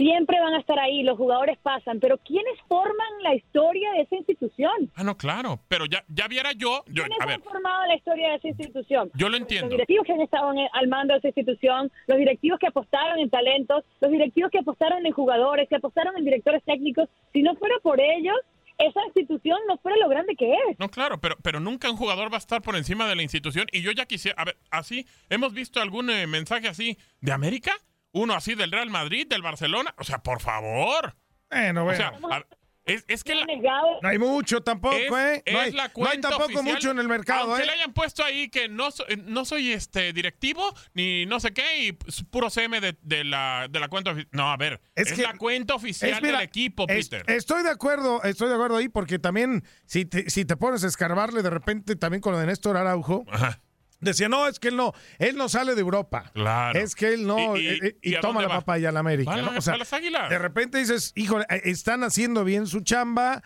siempre 0.00 0.40
van 0.40 0.54
a 0.54 0.60
estar 0.60 0.78
ahí, 0.78 1.02
los 1.02 1.18
jugadores 1.18 1.58
pasan, 1.62 2.00
pero 2.00 2.16
¿quiénes 2.18 2.58
forman 2.66 3.22
la 3.22 3.34
historia 3.34 3.92
de 3.92 4.00
esa 4.00 4.16
institución? 4.16 4.90
Ah, 4.94 5.04
no, 5.04 5.14
claro, 5.14 5.60
pero 5.68 5.84
ya, 5.84 6.02
ya 6.08 6.26
viera 6.26 6.52
yo... 6.52 6.84
yo 6.86 7.04
¿Quiénes 7.04 7.20
han 7.20 7.42
formado 7.42 7.86
la 7.86 7.96
historia 7.96 8.30
de 8.30 8.36
esa 8.36 8.48
institución? 8.48 9.10
Yo 9.12 9.28
lo 9.28 9.36
entiendo. 9.36 9.66
Los 9.66 9.72
directivos 9.72 10.06
que 10.06 10.12
han 10.14 10.22
estado 10.22 10.52
al 10.72 10.88
mando 10.88 11.12
de 11.12 11.18
esa 11.18 11.28
institución, 11.28 11.92
los 12.06 12.16
directivos 12.16 12.58
que 12.58 12.68
apostaron 12.68 13.18
en 13.18 13.28
talentos, 13.28 13.84
los 14.00 14.10
directivos 14.10 14.50
que 14.50 14.60
apostaron 14.60 15.04
en 15.04 15.12
jugadores, 15.12 15.68
que 15.68 15.76
apostaron 15.76 16.16
en 16.16 16.24
directores 16.24 16.62
técnicos, 16.64 17.10
si 17.34 17.42
no 17.42 17.54
fuera 17.56 17.74
por 17.82 18.00
ellos, 18.00 18.36
esa 18.78 19.04
institución 19.04 19.58
no 19.68 19.76
fuera 19.76 19.98
lo 19.98 20.08
grande 20.08 20.34
que 20.34 20.50
es. 20.50 20.78
No, 20.78 20.88
claro, 20.88 21.20
pero, 21.20 21.36
pero 21.42 21.60
nunca 21.60 21.90
un 21.90 21.98
jugador 21.98 22.32
va 22.32 22.36
a 22.36 22.38
estar 22.38 22.62
por 22.62 22.74
encima 22.74 23.06
de 23.06 23.16
la 23.16 23.22
institución. 23.22 23.66
Y 23.70 23.82
yo 23.82 23.92
ya 23.92 24.06
quisiera, 24.06 24.40
a 24.40 24.46
ver, 24.46 24.56
así, 24.70 25.06
hemos 25.28 25.52
visto 25.52 25.82
algún 25.82 26.08
eh, 26.08 26.26
mensaje 26.26 26.68
así 26.68 26.96
de 27.20 27.32
América 27.32 27.72
uno 28.12 28.34
así 28.34 28.54
del 28.54 28.72
Real 28.72 28.90
Madrid, 28.90 29.26
del 29.28 29.42
Barcelona. 29.42 29.94
O 29.98 30.04
sea, 30.04 30.22
por 30.22 30.40
favor. 30.40 31.16
Bueno, 31.50 31.84
bueno. 31.84 32.10
O 32.20 32.28
sea, 32.28 32.46
es, 32.84 33.24
que 33.24 33.34
no 33.34 34.08
hay 34.08 34.18
mucho 34.18 34.62
tampoco, 34.62 34.96
¿eh? 34.96 35.42
No 35.50 35.58
hay, 35.60 35.72
no 35.72 36.08
hay 36.08 36.20
tampoco 36.20 36.62
mucho 36.62 36.90
en 36.90 36.98
el 36.98 37.08
mercado, 37.08 37.50
aunque 37.50 37.62
¿eh? 37.62 37.66
le 37.66 37.72
hayan 37.72 37.92
puesto 37.92 38.24
ahí 38.24 38.48
que 38.48 38.68
no, 38.68 38.88
no 39.26 39.44
soy 39.44 39.72
este 39.72 40.12
directivo 40.12 40.74
ni 40.94 41.26
no 41.26 41.38
sé 41.40 41.52
qué 41.52 41.86
y 41.86 41.92
puro 41.92 42.50
CM 42.50 42.80
de, 42.80 43.24
la, 43.24 43.68
de 43.70 43.80
la 43.80 43.88
cuenta 43.88 44.10
oficial. 44.12 44.30
No, 44.32 44.50
a 44.50 44.56
ver, 44.56 44.80
es, 44.94 45.16
la 45.18 45.36
cuenta 45.36 45.74
oficial 45.74 46.20
del 46.20 46.40
equipo, 46.40 46.86
Peter. 46.86 47.24
estoy 47.28 47.62
de 47.62 47.70
acuerdo, 47.70 48.22
estoy 48.22 48.48
de 48.48 48.54
acuerdo 48.54 48.76
ahí 48.76 48.88
porque 48.88 49.18
también 49.18 49.62
si 49.86 50.04
te, 50.04 50.28
si 50.30 50.44
te 50.44 50.56
pones 50.56 50.82
a 50.82 50.88
escarbarle 50.88 51.42
de 51.42 51.50
repente 51.50 51.96
también 51.96 52.20
con 52.20 52.32
lo 52.32 52.38
de 52.38 52.46
Néstor 52.46 52.76
Araujo. 52.76 53.24
Ajá 53.30 53.60
Decía, 54.00 54.28
no, 54.28 54.48
es 54.48 54.58
que 54.58 54.68
él 54.68 54.76
no, 54.76 54.94
él 55.18 55.36
no 55.36 55.48
sale 55.48 55.74
de 55.74 55.80
Europa. 55.80 56.30
Claro. 56.32 56.78
Es 56.78 56.94
que 56.94 57.12
él 57.12 57.26
no, 57.26 57.56
y, 57.56 57.68
eh, 57.68 57.96
eh, 58.00 58.18
toma 58.20 58.40
la 58.42 58.48
papaya 58.48 58.88
a 58.88 58.92
la 58.92 59.00
América. 59.00 59.30
O 59.56 59.60
sea, 59.60 59.76
las 59.76 59.92
águilas. 59.92 60.30
De 60.30 60.38
repente 60.38 60.78
dices, 60.78 61.12
híjole, 61.16 61.44
eh, 61.50 61.62
están 61.64 62.02
haciendo 62.02 62.44
bien 62.44 62.66
su 62.66 62.80
chamba, 62.80 63.42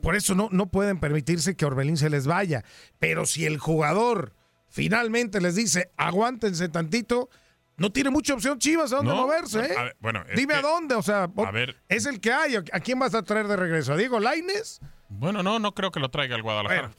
por 0.00 0.16
eso 0.16 0.34
no, 0.34 0.48
no 0.50 0.70
pueden 0.70 0.98
permitirse 0.98 1.56
que 1.56 1.64
Orbelín 1.64 1.96
se 1.96 2.10
les 2.10 2.26
vaya. 2.26 2.64
Pero 2.98 3.26
si 3.26 3.46
el 3.46 3.58
jugador 3.58 4.34
finalmente 4.68 5.40
les 5.40 5.56
dice, 5.56 5.90
aguántense 5.96 6.68
tantito, 6.68 7.28
no 7.76 7.90
tiene 7.90 8.10
mucha 8.10 8.34
opción 8.34 8.58
Chivas 8.58 8.92
a 8.92 8.96
dónde 8.96 9.14
moverse, 9.14 9.60
¿eh? 9.60 9.94
bueno, 10.00 10.22
Dime 10.36 10.54
a 10.54 10.60
dónde, 10.60 10.94
o 10.94 11.02
sea, 11.02 11.30
a 11.34 11.50
ver, 11.50 11.76
es 11.88 12.04
el 12.06 12.20
que 12.20 12.30
hay. 12.30 12.56
¿A 12.56 12.80
quién 12.80 12.98
vas 12.98 13.14
a 13.14 13.22
traer 13.22 13.48
de 13.48 13.56
regreso? 13.56 13.94
¿A 13.94 13.96
Diego 13.96 14.20
Laines? 14.20 14.80
Bueno, 15.08 15.42
no, 15.42 15.58
no 15.58 15.74
creo 15.74 15.90
que 15.90 15.98
lo 15.98 16.10
traiga 16.10 16.36
el 16.36 16.42
Guadalajara. 16.42 16.92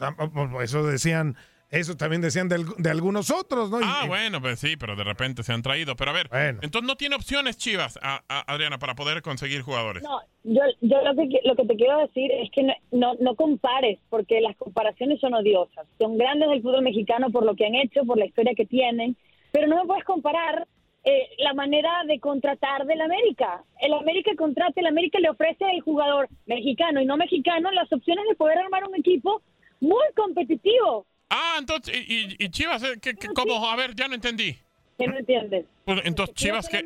eso 0.61 0.83
decían 0.83 1.37
eso 1.71 1.95
también 1.95 2.21
decían 2.21 2.49
de, 2.49 2.89
algunos 2.89 3.31
otros, 3.31 3.71
¿no? 3.71 3.79
Ah, 3.81 4.03
bueno, 4.05 4.41
pues 4.41 4.59
sí, 4.59 4.75
pero 4.75 4.97
de 4.97 5.05
repente 5.05 5.41
se 5.41 5.53
han 5.53 5.61
traído. 5.61 5.95
Pero 5.95 6.11
a 6.11 6.13
ver, 6.13 6.29
entonces 6.61 6.83
no 6.83 6.97
tiene 6.97 7.15
opciones 7.15 7.57
Chivas, 7.57 7.97
Adriana, 8.27 8.77
para 8.77 8.93
poder 8.93 9.21
conseguir 9.21 9.61
jugadores. 9.61 10.03
No, 10.03 10.19
yo, 10.43 10.61
yo 10.81 11.01
lo, 11.01 11.15
que, 11.15 11.39
lo 11.45 11.55
que 11.55 11.65
te 11.65 11.75
quiero 11.77 11.99
decir 11.99 12.29
es 12.29 12.51
que 12.51 12.63
no, 12.91 13.13
no, 13.21 13.35
compares, 13.35 13.99
porque 14.09 14.41
las 14.41 14.57
comparaciones 14.57 15.21
son 15.21 15.33
odiosas. 15.33 15.87
Son 15.97 16.17
grandes 16.17 16.49
del 16.49 16.61
fútbol 16.61 16.83
mexicano 16.83 17.31
por 17.31 17.45
lo 17.45 17.55
que 17.55 17.65
han 17.65 17.75
hecho, 17.75 18.03
por 18.03 18.17
la 18.17 18.25
historia 18.25 18.53
que 18.53 18.65
tienen, 18.65 19.15
pero 19.53 19.67
no 19.67 19.77
me 19.77 19.87
puedes 19.87 20.03
comparar 20.03 20.67
eh, 21.05 21.29
la 21.37 21.53
manera 21.53 21.89
de 22.05 22.19
contratar 22.19 22.85
del 22.85 22.99
América. 22.99 23.63
El 23.79 23.93
América 23.93 24.31
contrata, 24.37 24.81
el 24.81 24.87
América 24.87 25.19
le 25.19 25.29
ofrece 25.29 25.63
al 25.63 25.79
jugador 25.79 26.27
mexicano 26.47 26.99
y 26.99 27.05
no 27.05 27.15
mexicano 27.15 27.71
las 27.71 27.91
opciones 27.93 28.25
de 28.27 28.35
poder 28.35 28.57
armar 28.57 28.83
un 28.89 28.95
equipo 28.95 29.41
muy 29.79 30.05
competitivo 30.17 31.05
Ah, 31.33 31.55
entonces, 31.57 31.95
¿y, 32.07 32.49
Chivas? 32.49 32.83
Eh, 32.83 32.99
¿qué, 33.01 33.15
cómo? 33.33 33.65
A 33.69 33.75
ver, 33.77 33.95
ya 33.95 34.09
no 34.09 34.15
entendí. 34.15 34.53
¿Qué 34.99 35.07
no 35.07 35.17
entiendes? 35.17 35.65
Pues, 35.85 36.01
entonces, 36.03 36.35
Chivas, 36.35 36.67
¿qué? 36.67 36.83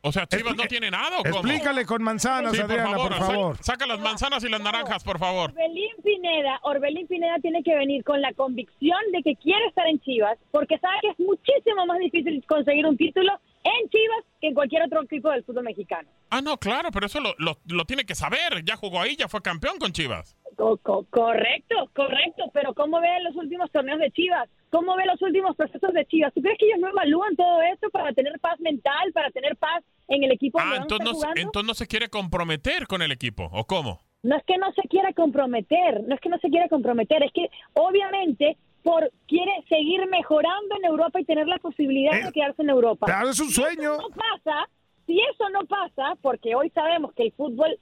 O 0.00 0.10
sea, 0.10 0.26
¿Chivas 0.26 0.56
no 0.56 0.64
tiene 0.64 0.90
nada 0.90 1.20
o 1.20 1.22
cómo? 1.22 1.36
Explícale 1.36 1.86
con 1.86 2.02
manzanas, 2.02 2.58
Adriana, 2.58 2.96
por 2.96 3.14
favor. 3.14 3.56
Saca, 3.62 3.86
las 3.86 4.00
manzanas 4.00 4.42
y 4.42 4.48
las 4.48 4.60
naranjas, 4.60 5.04
por 5.04 5.20
favor. 5.20 5.52
Orbelín 5.52 5.92
Pineda, 6.02 6.58
Orbelín 6.62 7.06
Pineda 7.06 7.36
tiene 7.40 7.62
que 7.62 7.76
venir 7.76 8.02
con 8.02 8.20
la 8.20 8.32
convicción 8.32 8.98
de 9.12 9.22
que 9.22 9.36
quiere 9.36 9.64
estar 9.66 9.86
en 9.86 10.00
Chivas, 10.00 10.38
porque 10.50 10.76
sabe 10.78 10.96
que 11.00 11.10
es 11.10 11.18
muchísimo 11.20 11.86
más 11.86 11.98
difícil 12.00 12.44
conseguir 12.48 12.86
un 12.86 12.96
título 12.96 13.30
en 13.62 13.88
Chivas 13.90 14.24
que 14.40 14.48
en 14.48 14.54
cualquier 14.54 14.82
otro 14.82 15.04
equipo 15.04 15.30
del 15.30 15.44
fútbol 15.44 15.62
mexicano. 15.62 16.08
Ah, 16.30 16.42
no, 16.42 16.58
claro, 16.58 16.90
pero 16.90 17.06
eso 17.06 17.20
lo, 17.20 17.32
lo, 17.38 17.58
lo 17.66 17.84
tiene 17.84 18.04
que 18.04 18.16
saber. 18.16 18.64
Ya 18.64 18.74
jugó 18.74 19.00
ahí, 19.00 19.14
ya 19.14 19.28
fue 19.28 19.40
campeón 19.40 19.78
con 19.78 19.92
Chivas 19.92 20.36
Co- 20.56 20.76
co- 20.78 21.06
correcto, 21.10 21.90
correcto, 21.94 22.44
pero 22.52 22.74
¿cómo 22.74 23.00
ve 23.00 23.08
los 23.22 23.34
últimos 23.36 23.70
torneos 23.70 23.98
de 24.00 24.10
Chivas? 24.10 24.48
¿Cómo 24.70 24.96
ve 24.96 25.04
los 25.06 25.20
últimos 25.22 25.54
procesos 25.56 25.92
de 25.92 26.04
Chivas? 26.06 26.32
¿Tú 26.34 26.40
crees 26.42 26.58
que 26.58 26.66
ellos 26.66 26.80
no 26.80 26.88
evalúan 26.88 27.36
todo 27.36 27.62
esto 27.62 27.90
para 27.90 28.12
tener 28.12 28.38
paz 28.40 28.58
mental, 28.60 29.12
para 29.12 29.30
tener 29.30 29.56
paz 29.56 29.82
en 30.08 30.22
el 30.24 30.32
equipo 30.32 30.58
Ah, 30.60 30.74
entonces 30.76 31.04
no, 31.04 31.32
entonces 31.34 31.66
no 31.68 31.74
se 31.74 31.86
quiere 31.86 32.08
comprometer 32.08 32.86
con 32.86 33.02
el 33.02 33.12
equipo, 33.12 33.48
¿o 33.52 33.64
cómo? 33.64 34.00
No 34.22 34.36
es 34.36 34.44
que 34.44 34.56
no 34.58 34.72
se 34.72 34.82
quiera 34.88 35.12
comprometer, 35.12 36.02
no 36.06 36.14
es 36.14 36.20
que 36.20 36.28
no 36.30 36.38
se 36.38 36.48
quiera 36.48 36.68
comprometer, 36.68 37.22
es 37.22 37.32
que 37.32 37.48
obviamente 37.74 38.56
por 38.82 39.10
quiere 39.26 39.52
seguir 39.68 40.06
mejorando 40.08 40.76
en 40.76 40.84
Europa 40.84 41.18
y 41.20 41.24
tener 41.24 41.46
la 41.46 41.56
posibilidad 41.58 42.14
Eh, 42.18 42.24
de 42.24 42.32
quedarse 42.32 42.62
en 42.62 42.68
Europa. 42.70 43.06
claro, 43.06 43.30
es 43.30 43.40
un 43.40 43.48
Si 43.48 43.54
sueño. 43.54 43.94
eso 43.94 44.02
no 44.02 44.14
pasa, 44.14 44.68
si 45.06 45.18
eso 45.20 45.48
no 45.50 45.60
pasa, 45.66 46.14
porque 46.20 46.54
hoy 46.54 46.68
sabemos 46.70 47.12
que 47.14 47.24
el 47.24 47.32
fútbol 47.32 47.78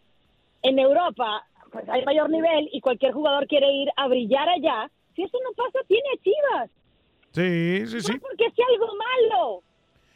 en 0.62 0.78
Europa 0.78 1.44
pues 1.72 1.88
hay 1.88 2.04
mayor 2.04 2.30
nivel 2.30 2.68
y 2.72 2.80
cualquier 2.80 3.12
jugador 3.12 3.46
quiere 3.48 3.70
ir 3.72 3.88
a 3.96 4.06
brillar 4.06 4.48
allá, 4.48 4.90
si 5.16 5.22
eso 5.22 5.38
no 5.42 5.52
pasa, 5.54 5.78
tiene 5.88 6.04
a 6.14 6.22
Chivas. 6.22 6.70
Sí, 7.32 7.86
sí, 7.86 8.00
sí. 8.02 8.12
No 8.12 8.18
porque 8.20 8.50
sea 8.54 8.66
algo 8.74 8.86
malo. 8.94 9.62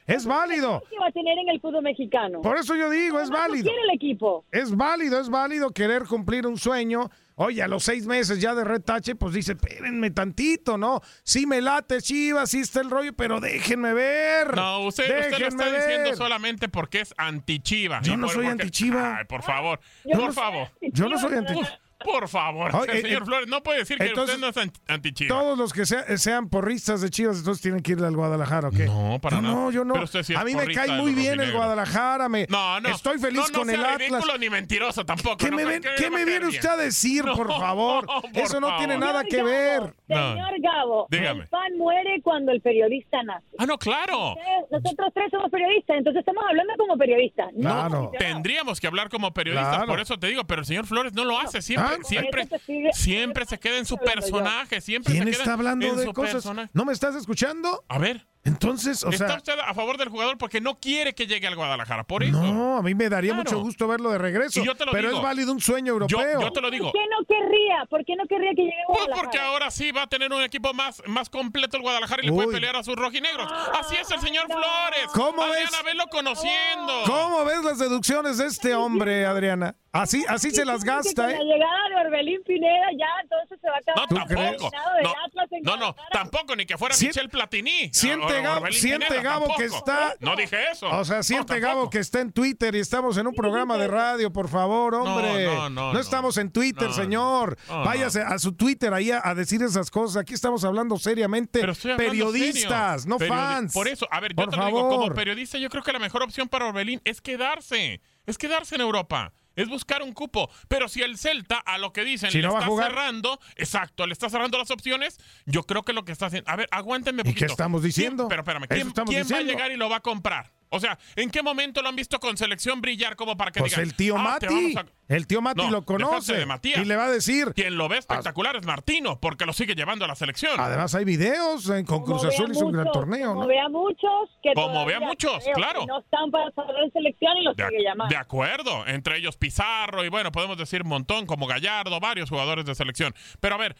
Es 0.06 0.24
válido. 0.24 0.82
que 0.88 0.98
va 0.98 1.08
a 1.08 1.12
tener 1.12 1.36
en 1.38 1.48
el 1.48 1.60
fútbol 1.60 1.82
mexicano? 1.82 2.40
Por 2.40 2.56
eso 2.56 2.76
yo 2.76 2.90
digo, 2.90 3.18
es 3.18 3.30
válido. 3.30 3.64
quiere 3.64 3.82
el 3.82 3.94
equipo. 3.94 4.44
Es 4.52 4.76
válido, 4.76 5.18
es 5.18 5.28
válido 5.28 5.70
querer 5.70 6.04
cumplir 6.04 6.46
un 6.46 6.56
sueño. 6.56 7.10
Oye, 7.38 7.62
a 7.62 7.68
los 7.68 7.84
seis 7.84 8.06
meses 8.06 8.40
ya 8.40 8.54
de 8.54 8.64
retache, 8.64 9.14
pues 9.14 9.34
dice, 9.34 9.52
espérenme 9.52 10.10
tantito, 10.10 10.78
¿no? 10.78 11.02
Sí 11.22 11.46
me 11.46 11.60
late 11.60 12.00
Chivas, 12.00 12.48
sí 12.50 12.60
está 12.60 12.80
el 12.80 12.88
rollo, 12.88 13.12
pero 13.12 13.40
déjenme 13.40 13.92
ver. 13.92 14.56
No, 14.56 14.86
usted, 14.86 15.04
usted 15.04 15.38
lo 15.40 15.48
está 15.48 15.70
diciendo 15.70 16.16
solamente 16.16 16.70
porque 16.70 17.00
es 17.02 17.12
anti-chiva. 17.18 18.00
Yo 18.02 18.16
no 18.16 18.28
soy 18.28 18.46
porque- 18.46 18.62
anti-Chiva. 18.62 19.18
Ay, 19.18 19.24
por 19.26 19.42
favor, 19.42 19.80
Yo 20.04 20.12
por 20.12 20.20
no 20.20 20.32
soy 20.32 20.34
favor. 20.42 20.68
Yo 20.80 21.08
no 21.10 21.18
soy 21.18 21.28
Chivas, 21.28 21.38
anti- 21.50 21.60
¿verdad? 21.60 21.78
Por 22.04 22.28
favor, 22.28 22.74
Oye, 22.76 23.00
señor 23.02 23.22
eh, 23.22 23.24
Flores, 23.24 23.48
no 23.48 23.62
puede 23.62 23.78
decir 23.80 23.96
que 23.98 24.06
entonces, 24.06 24.36
usted 24.36 24.44
no 24.46 24.50
es 24.50 24.56
anti- 24.58 24.80
anti-chiva. 24.86 25.28
Todos 25.28 25.56
los 25.58 25.72
que 25.72 25.86
sea- 25.86 26.16
sean 26.18 26.48
porristas 26.48 27.00
de 27.00 27.10
Chivas, 27.10 27.38
entonces 27.38 27.62
tienen 27.62 27.80
que 27.82 27.92
ir 27.92 28.04
al 28.04 28.14
Guadalajara, 28.14 28.68
¿o 28.68 28.70
qué? 28.70 28.84
No, 28.84 29.18
para 29.20 29.36
yo 29.36 29.42
nada. 29.42 29.54
No, 29.54 29.70
yo 29.70 29.84
no. 29.84 29.94
Pero 29.94 30.04
usted 30.04 30.22
sí 30.22 30.34
es 30.34 30.38
a 30.38 30.44
mí 30.44 30.54
me 30.54 30.66
cae 30.74 30.92
muy 30.92 31.14
bien 31.14 31.40
el. 31.40 31.52
Guadalajara. 31.52 32.28
Me, 32.28 32.46
No, 32.50 32.80
no. 32.80 32.88
Estoy 32.90 33.18
feliz 33.18 33.40
no, 33.40 33.48
no 33.48 33.58
con 33.60 33.70
el 33.70 33.80
Atlas. 33.84 33.98
ridículo 33.98 34.38
ni 34.38 34.50
mentiroso 34.50 35.04
tampoco. 35.06 35.36
¿Qué 35.38 35.50
no, 35.50 35.56
me, 35.56 35.62
¿por 35.62 35.72
ven- 35.72 35.82
qué 35.82 35.90
qué 35.96 36.10
me 36.10 36.24
viene 36.24 36.46
usted 36.46 36.68
a 36.68 36.76
decir, 36.76 37.24
No, 37.24 37.34
por 37.34 37.48
favor? 37.48 38.06
por 38.06 38.22
Eso 38.34 38.60
no 38.60 38.76
tiene 38.76 38.98
nada 38.98 39.24
que 39.24 39.30
Señor 39.30 39.46
ver. 39.48 39.80
Gabo, 39.80 39.94
No. 40.08 40.32
Señor 40.34 40.60
Gabo, 40.60 41.06
Dígame. 41.10 41.40
el 41.42 41.48
fan 41.48 41.76
muere 41.78 42.20
cuando 42.22 42.52
el 42.52 42.60
periodista 42.60 43.22
nace. 43.22 43.46
Ah, 43.58 43.66
no, 43.66 43.78
claro. 43.78 44.30
Ustedes- 44.34 44.70
Nosotros 44.70 45.08
tres 45.14 45.26
somos 45.30 45.50
periodistas, 45.50 45.96
entonces 45.96 46.20
estamos 46.20 46.44
hablando 46.48 46.74
como 46.76 46.96
periodistas. 46.98 47.46
no 47.54 47.60
Claro. 47.62 47.88
como. 48.06 48.10
Tendríamos 48.18 48.80
que 48.80 48.86
hablar 48.86 49.08
como 49.08 49.32
periodistas, 49.32 49.76
Claro. 49.76 49.86
por 49.90 50.00
eso 50.00 50.18
te 50.18 50.26
digo, 50.26 50.44
pero 50.44 50.60
el 50.60 50.66
señor 50.66 50.86
Flores 50.86 51.12
no 51.14 51.24
lo 51.24 51.38
hace, 51.38 51.62
siempre, 51.62 51.85
Siempre, 52.04 52.48
siempre 52.92 53.44
se 53.46 53.58
queda 53.58 53.78
en 53.78 53.86
su 53.86 53.96
personaje, 53.98 54.80
siempre 54.80 55.12
¿Quién 55.12 55.24
se 55.24 55.30
queda 55.30 55.38
está 55.42 55.52
hablando 55.54 55.86
en 55.86 55.96
de 55.96 56.04
su 56.04 56.12
cosas? 56.12 56.34
personaje. 56.34 56.70
¿No 56.72 56.84
me 56.84 56.92
estás 56.92 57.14
escuchando? 57.14 57.84
A 57.88 57.98
ver, 57.98 58.26
Entonces, 58.46 59.02
o 59.04 59.10
¿está 59.10 59.26
sea, 59.28 59.36
usted 59.36 59.58
a 59.58 59.74
favor 59.74 59.98
del 59.98 60.08
jugador 60.08 60.38
porque 60.38 60.60
no 60.60 60.78
quiere 60.78 61.14
que 61.14 61.26
llegue 61.26 61.46
al 61.46 61.56
Guadalajara? 61.56 62.04
Por 62.04 62.22
eso. 62.22 62.40
no, 62.40 62.76
a 62.78 62.82
mí 62.82 62.94
me 62.94 63.08
daría 63.08 63.32
Claro. 63.34 63.44
mucho 63.50 63.60
gusto 63.60 63.88
verlo 63.88 64.10
de 64.10 64.18
regreso. 64.18 64.60
Y 64.60 64.64
yo 64.64 64.74
te 64.74 64.84
lo 64.86 64.92
pero 64.92 65.08
digo. 65.08 65.18
es 65.20 65.24
válido 65.24 65.52
un 65.52 65.60
sueño 65.60 65.92
europeo. 65.92 66.40
yo 66.40 66.52
te 66.52 66.60
lo 66.60 66.70
digo. 66.70 66.92
¿Por 66.92 67.00
qué 67.00 67.08
no 67.10 67.26
querría? 67.26 67.84
¿Por 67.90 68.04
qué 68.04 68.16
no 68.16 68.26
querría 68.26 68.50
que 68.54 68.62
llegue 68.62 68.72
a 68.82 68.86
Pues 68.86 68.98
Guadalajara? 69.00 69.22
porque 69.22 69.38
ahora 69.38 69.70
sí 69.70 69.90
va 69.92 70.02
a 70.02 70.06
tener 70.06 70.32
un 70.32 70.42
equipo 70.42 70.72
más, 70.74 71.02
más 71.06 71.28
completo 71.28 71.76
el 71.76 71.82
Guadalajara 71.82 72.22
y 72.22 72.26
le 72.26 72.32
puede 72.32 72.48
pelear 72.52 72.76
a 72.76 72.82
sus 72.84 72.94
rojinegros. 72.96 73.50
Así 73.78 73.96
es 73.96 74.10
el 74.10 74.20
señor 74.20 74.48
no. 74.48 74.54
Flores. 74.54 75.06
¿Cómo 75.12 75.42
Adriana, 75.42 75.70
ves? 75.70 75.84
velo 75.84 76.04
conociendo. 76.10 76.92
¿Cómo 77.06 77.44
ves 77.44 77.62
las 77.64 77.78
deducciones 77.78 78.38
de 78.38 78.46
este 78.46 78.74
hombre, 78.74 79.26
Adriana? 79.26 79.74
Así, 79.92 80.24
así 80.28 80.50
se 80.50 80.64
las 80.66 80.84
gasta, 80.84 81.22
Con 81.22 81.30
¿eh? 81.30 81.38
la 81.38 81.44
llegada 81.44 81.88
de 81.88 82.06
Orbelín 82.06 82.42
Pineda 82.46 82.86
ya 82.98 83.06
entonces 83.22 83.58
se 83.58 83.66
va 83.66 83.76
a 83.76 83.78
acabar. 83.78 84.02
No, 84.02 84.06
¿Tú 84.08 84.14
tampoco. 84.14 84.70
No, 85.02 85.10
Atlas 85.24 85.48
en 85.52 85.62
no, 85.62 85.96
tampoco, 86.12 86.54
ni 86.54 86.66
que 86.66 86.76
fuera 86.76 86.94
Michel 87.00 87.30
Platini. 87.30 87.88
siente 87.94 88.35
Gabo- 88.42 88.56
Orbelín 88.58 88.80
siente 88.80 89.06
Pineda, 89.06 89.22
Gabo 89.22 89.46
que 89.56 89.68
tampoco. 89.68 89.90
está- 89.90 90.14
No 90.20 90.36
dije 90.36 90.56
eso. 90.72 90.88
O 90.90 91.04
sea, 91.04 91.16
No, 91.18 91.22
siente 91.22 91.46
tampoco. 91.54 91.66
Gabo 91.74 91.90
que 91.90 91.98
está 91.98 92.20
en 92.20 92.32
Twitter 92.32 92.74
y 92.74 92.80
estamos 92.80 93.16
en 93.16 93.26
un 93.26 93.34
programa 93.34 93.76
de 93.76 93.88
radio, 93.88 94.32
por 94.32 94.48
favor, 94.48 94.94
hombre. 94.94 95.44
no, 95.46 95.70
no, 95.70 95.92
no. 95.92 95.98
estamos 96.00 96.36
en 96.38 96.50
Twitter, 96.50 96.88
No, 96.88 96.94
señor. 96.94 97.56
no, 97.68 97.78
no. 97.78 97.84
Váyase 97.84 98.22
a 98.22 98.38
su 98.38 98.52
Twitter 98.52 98.92
ahí 98.94 99.10
a, 99.10 99.20
a 99.24 99.34
decir 99.34 99.62
esas 99.62 99.90
cosas. 99.90 100.16
Aquí 100.22 100.34
estamos 100.34 100.64
hablando 100.64 100.96
seriamente. 100.98 101.60
Pero 101.60 101.72
estoy 101.72 101.92
hablando 101.92 102.10
Periodistas, 102.12 103.02
serio. 103.02 103.16
no 103.16 103.18
Periodi- 103.18 103.28
fans. 103.28 103.72
Por 103.72 103.88
eso, 103.88 104.06
a 104.10 104.20
ver, 104.20 104.32
yo 104.32 104.36
Por 104.36 104.50
te 104.50 104.56
lo 104.56 104.66
digo, 104.66 104.78
como 104.82 104.90
favor. 105.02 105.14
periodista, 105.14 105.58
yo 105.58 105.68
creo 105.68 105.82
que 105.82 105.92
la 105.92 105.98
mejor 105.98 106.22
opción 106.22 106.48
para 106.48 106.66
Orbelín 106.66 107.00
es 107.04 107.20
quedarse. 107.20 108.00
Es 108.26 108.38
quedarse 108.38 108.74
en 108.74 108.80
Europa. 108.80 109.32
Es 109.56 109.68
buscar 109.68 110.02
un 110.02 110.12
cupo. 110.12 110.48
Pero 110.68 110.88
si 110.88 111.02
el 111.02 111.18
Celta, 111.18 111.56
a 111.58 111.78
lo 111.78 111.92
que 111.92 112.04
dicen, 112.04 112.30
Si 112.30 112.38
le 112.38 112.44
no 112.46 112.52
va 112.52 112.58
a 112.58 112.62
está 112.62 112.70
jugar. 112.70 112.90
cerrando, 112.90 113.40
exacto, 113.56 114.06
le 114.06 114.12
está 114.12 114.30
cerrando 114.30 114.58
las 114.58 114.70
opciones, 114.70 115.18
yo 115.46 115.64
creo 115.64 115.82
que 115.82 115.92
lo 115.92 116.04
que 116.04 116.12
está 116.12 116.26
haciendo. 116.26 116.50
A 116.50 116.56
ver, 116.56 116.68
aguántenme 116.70 117.22
¿Y 117.22 117.24
qué 117.24 117.30
poquito. 117.32 117.52
estamos 117.52 117.80
¿Quién- 117.80 117.88
diciendo? 117.88 118.28
pero 118.28 118.42
espérame, 118.42 118.66
¿quién, 118.68 118.86
estamos 118.88 119.12
quién 119.12 119.26
va 119.32 119.38
a 119.38 119.42
llegar 119.42 119.72
y 119.72 119.76
lo 119.76 119.88
va 119.88 119.96
a 119.96 120.00
comprar? 120.00 120.52
O 120.70 120.80
sea, 120.80 120.98
¿en 121.14 121.30
qué 121.30 121.42
momento 121.42 121.80
lo 121.82 121.88
han 121.88 121.96
visto 121.96 122.18
con 122.18 122.36
selección 122.36 122.80
brillar 122.80 123.14
como 123.16 123.36
para 123.36 123.52
que 123.52 123.60
Pues 123.60 123.72
digan, 123.72 123.84
el 123.84 123.94
tío 123.94 124.16
"Ah, 124.18 124.22
Mati. 124.22 124.46
vamos 124.46 124.76
a-"? 124.76 124.86
El 125.08 125.26
tío 125.28 125.40
Mati 125.40 125.62
No, 125.62 125.70
lo 125.70 125.84
conoce. 125.84 126.34
de 126.34 126.46
Matías. 126.46 126.80
Y 126.80 126.84
le 126.84 126.96
va 126.96 127.04
a 127.06 127.10
decir. 127.10 127.52
Quien 127.54 127.76
lo 127.78 127.88
ve 127.88 127.98
espectacular 127.98 128.56
es 128.56 128.66
Martino, 128.66 129.20
porque 129.20 129.46
lo 129.46 129.52
sigue 129.52 129.74
llevando 129.76 130.04
a 130.04 130.08
la 130.08 130.16
selección. 130.16 130.58
Además, 130.58 130.94
hay 130.96 131.04
videos. 131.04 131.68
eh, 131.70 131.84
Con 131.84 132.00
Como 132.02 132.04
Cruz 132.18 132.24
Azul 132.24 132.50
hizo 132.50 132.66
un 132.66 132.72
gran 132.72 132.90
torneo, 132.90 133.28
Como 133.28 133.42
¿no? 133.42 133.46
vea 133.46 133.68
muchos 133.68 134.30
que 134.42 134.52
Como 134.54 134.84
vea 134.84 134.98
muchos, 134.98 135.42
creo 135.44 135.54
que 135.54 135.60
claro. 135.60 135.86
No 135.86 136.00
están 136.00 136.30
para 136.32 136.50
salir 136.50 136.74
en 136.84 136.92
selección 136.92 137.36
y 137.38 137.44
los 137.44 137.56
De, 137.56 137.68
sigue 137.68 137.84
llamando. 137.84 138.12
de 138.12 138.16
acuerdo, 138.20 138.86
entre 138.88 139.18
ellos 139.18 139.36
Pizarro 139.36 140.04
y 140.04 140.08
bueno, 140.08 140.32
podemos 140.32 140.58
decir 140.58 140.82
un 140.82 140.88
montón, 140.88 141.26
como 141.26 141.46
Gallardo, 141.46 142.00
varios 142.00 142.28
jugadores 142.28 142.64
de 142.64 142.74
selección. 142.74 143.14
Pero 143.38 143.54
a 143.54 143.58
ver, 143.58 143.76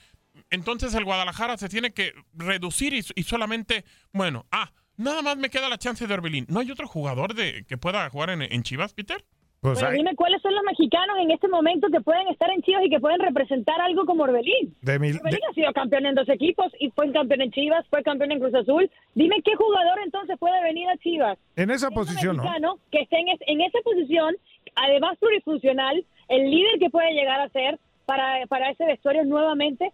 entonces 0.51 0.95
el 0.95 1.05
Guadalajara 1.05 1.57
se 1.57 1.69
tiene 1.69 1.93
que 1.93 2.13
reducir 2.35 2.95
y, 2.95 3.05
y 3.17 3.23
solamente, 3.25 3.85
bueno, 4.13 4.47
ah, 4.53 4.71
nada 4.97 5.23
más 5.23 5.37
me 5.37 5.49
queda 5.51 5.69
la 5.69 5.79
chance 5.79 6.07
de 6.07 6.15
Orbelín. 6.15 6.47
¿No 6.49 6.61
hay 6.61 6.71
otro 6.71 6.87
jugador 6.89 7.35
de 7.35 7.65
que 7.69 7.77
pueda 7.77 8.09
jugar 8.11 8.31
en, 8.31 8.43
en 8.43 8.63
Chivas, 8.63 8.95
Peter? 8.95 9.25
Pues 9.61 9.79
Pero 9.79 9.91
hay- 9.91 9.97
dime 9.97 10.15
cuáles 10.15 10.41
son 10.43 10.55
los 10.55 10.63
mexicanos 10.65 11.17
en 11.19 11.31
este 11.31 11.49
momento 11.49 11.89
que 11.91 12.01
pueden 12.01 12.29
estar 12.29 12.49
en 12.51 12.61
Chivas 12.63 12.85
y 12.85 12.91
que 12.91 13.01
pueden 13.01 13.19
representar 13.21 13.81
algo 13.81 14.05
como 14.05 14.25
Orbelín. 14.25 14.77
de 14.83 14.99
mil- 14.99 15.17
Orbelín 15.17 15.41
de- 15.41 15.47
ha 15.51 15.55
sido 15.55 15.73
campeón 15.73 16.07
en 16.07 16.15
dos 16.15 16.29
equipos 16.29 16.71
y 16.79 16.91
fue 16.91 17.11
campeón 17.11 17.41
en 17.41 17.51
Chivas, 17.51 17.85
fue 17.89 18.03
campeón 18.03 18.33
en 18.33 18.39
Cruz 18.39 18.55
Azul. 18.55 18.91
Dime 19.15 19.37
qué 19.45 19.57
jugador 19.57 19.99
entonces 20.05 20.39
puede 20.39 20.63
venir 20.63 20.89
a 20.89 20.97
Chivas. 20.99 21.39
en 21.57 21.71
esa 21.71 21.91
posición, 21.91 22.37
¿no? 22.37 22.43
mexicano, 22.43 22.79
que 22.93 23.01
esté 23.01 23.19
en, 23.19 23.29
es- 23.29 23.41
en 23.47 23.61
esa 23.63 23.79
posición, 23.83 24.37
además 24.75 25.17
plurifuncional, 25.19 26.05
el 26.29 26.51
líder 26.51 26.79
que 26.79 26.91
puede 26.91 27.13
llegar 27.15 27.41
a 27.41 27.49
ser 27.49 27.81
para, 28.05 28.47
para 28.47 28.71
ese 28.71 28.85
vestuario 28.85 29.25
nuevamente. 29.25 29.91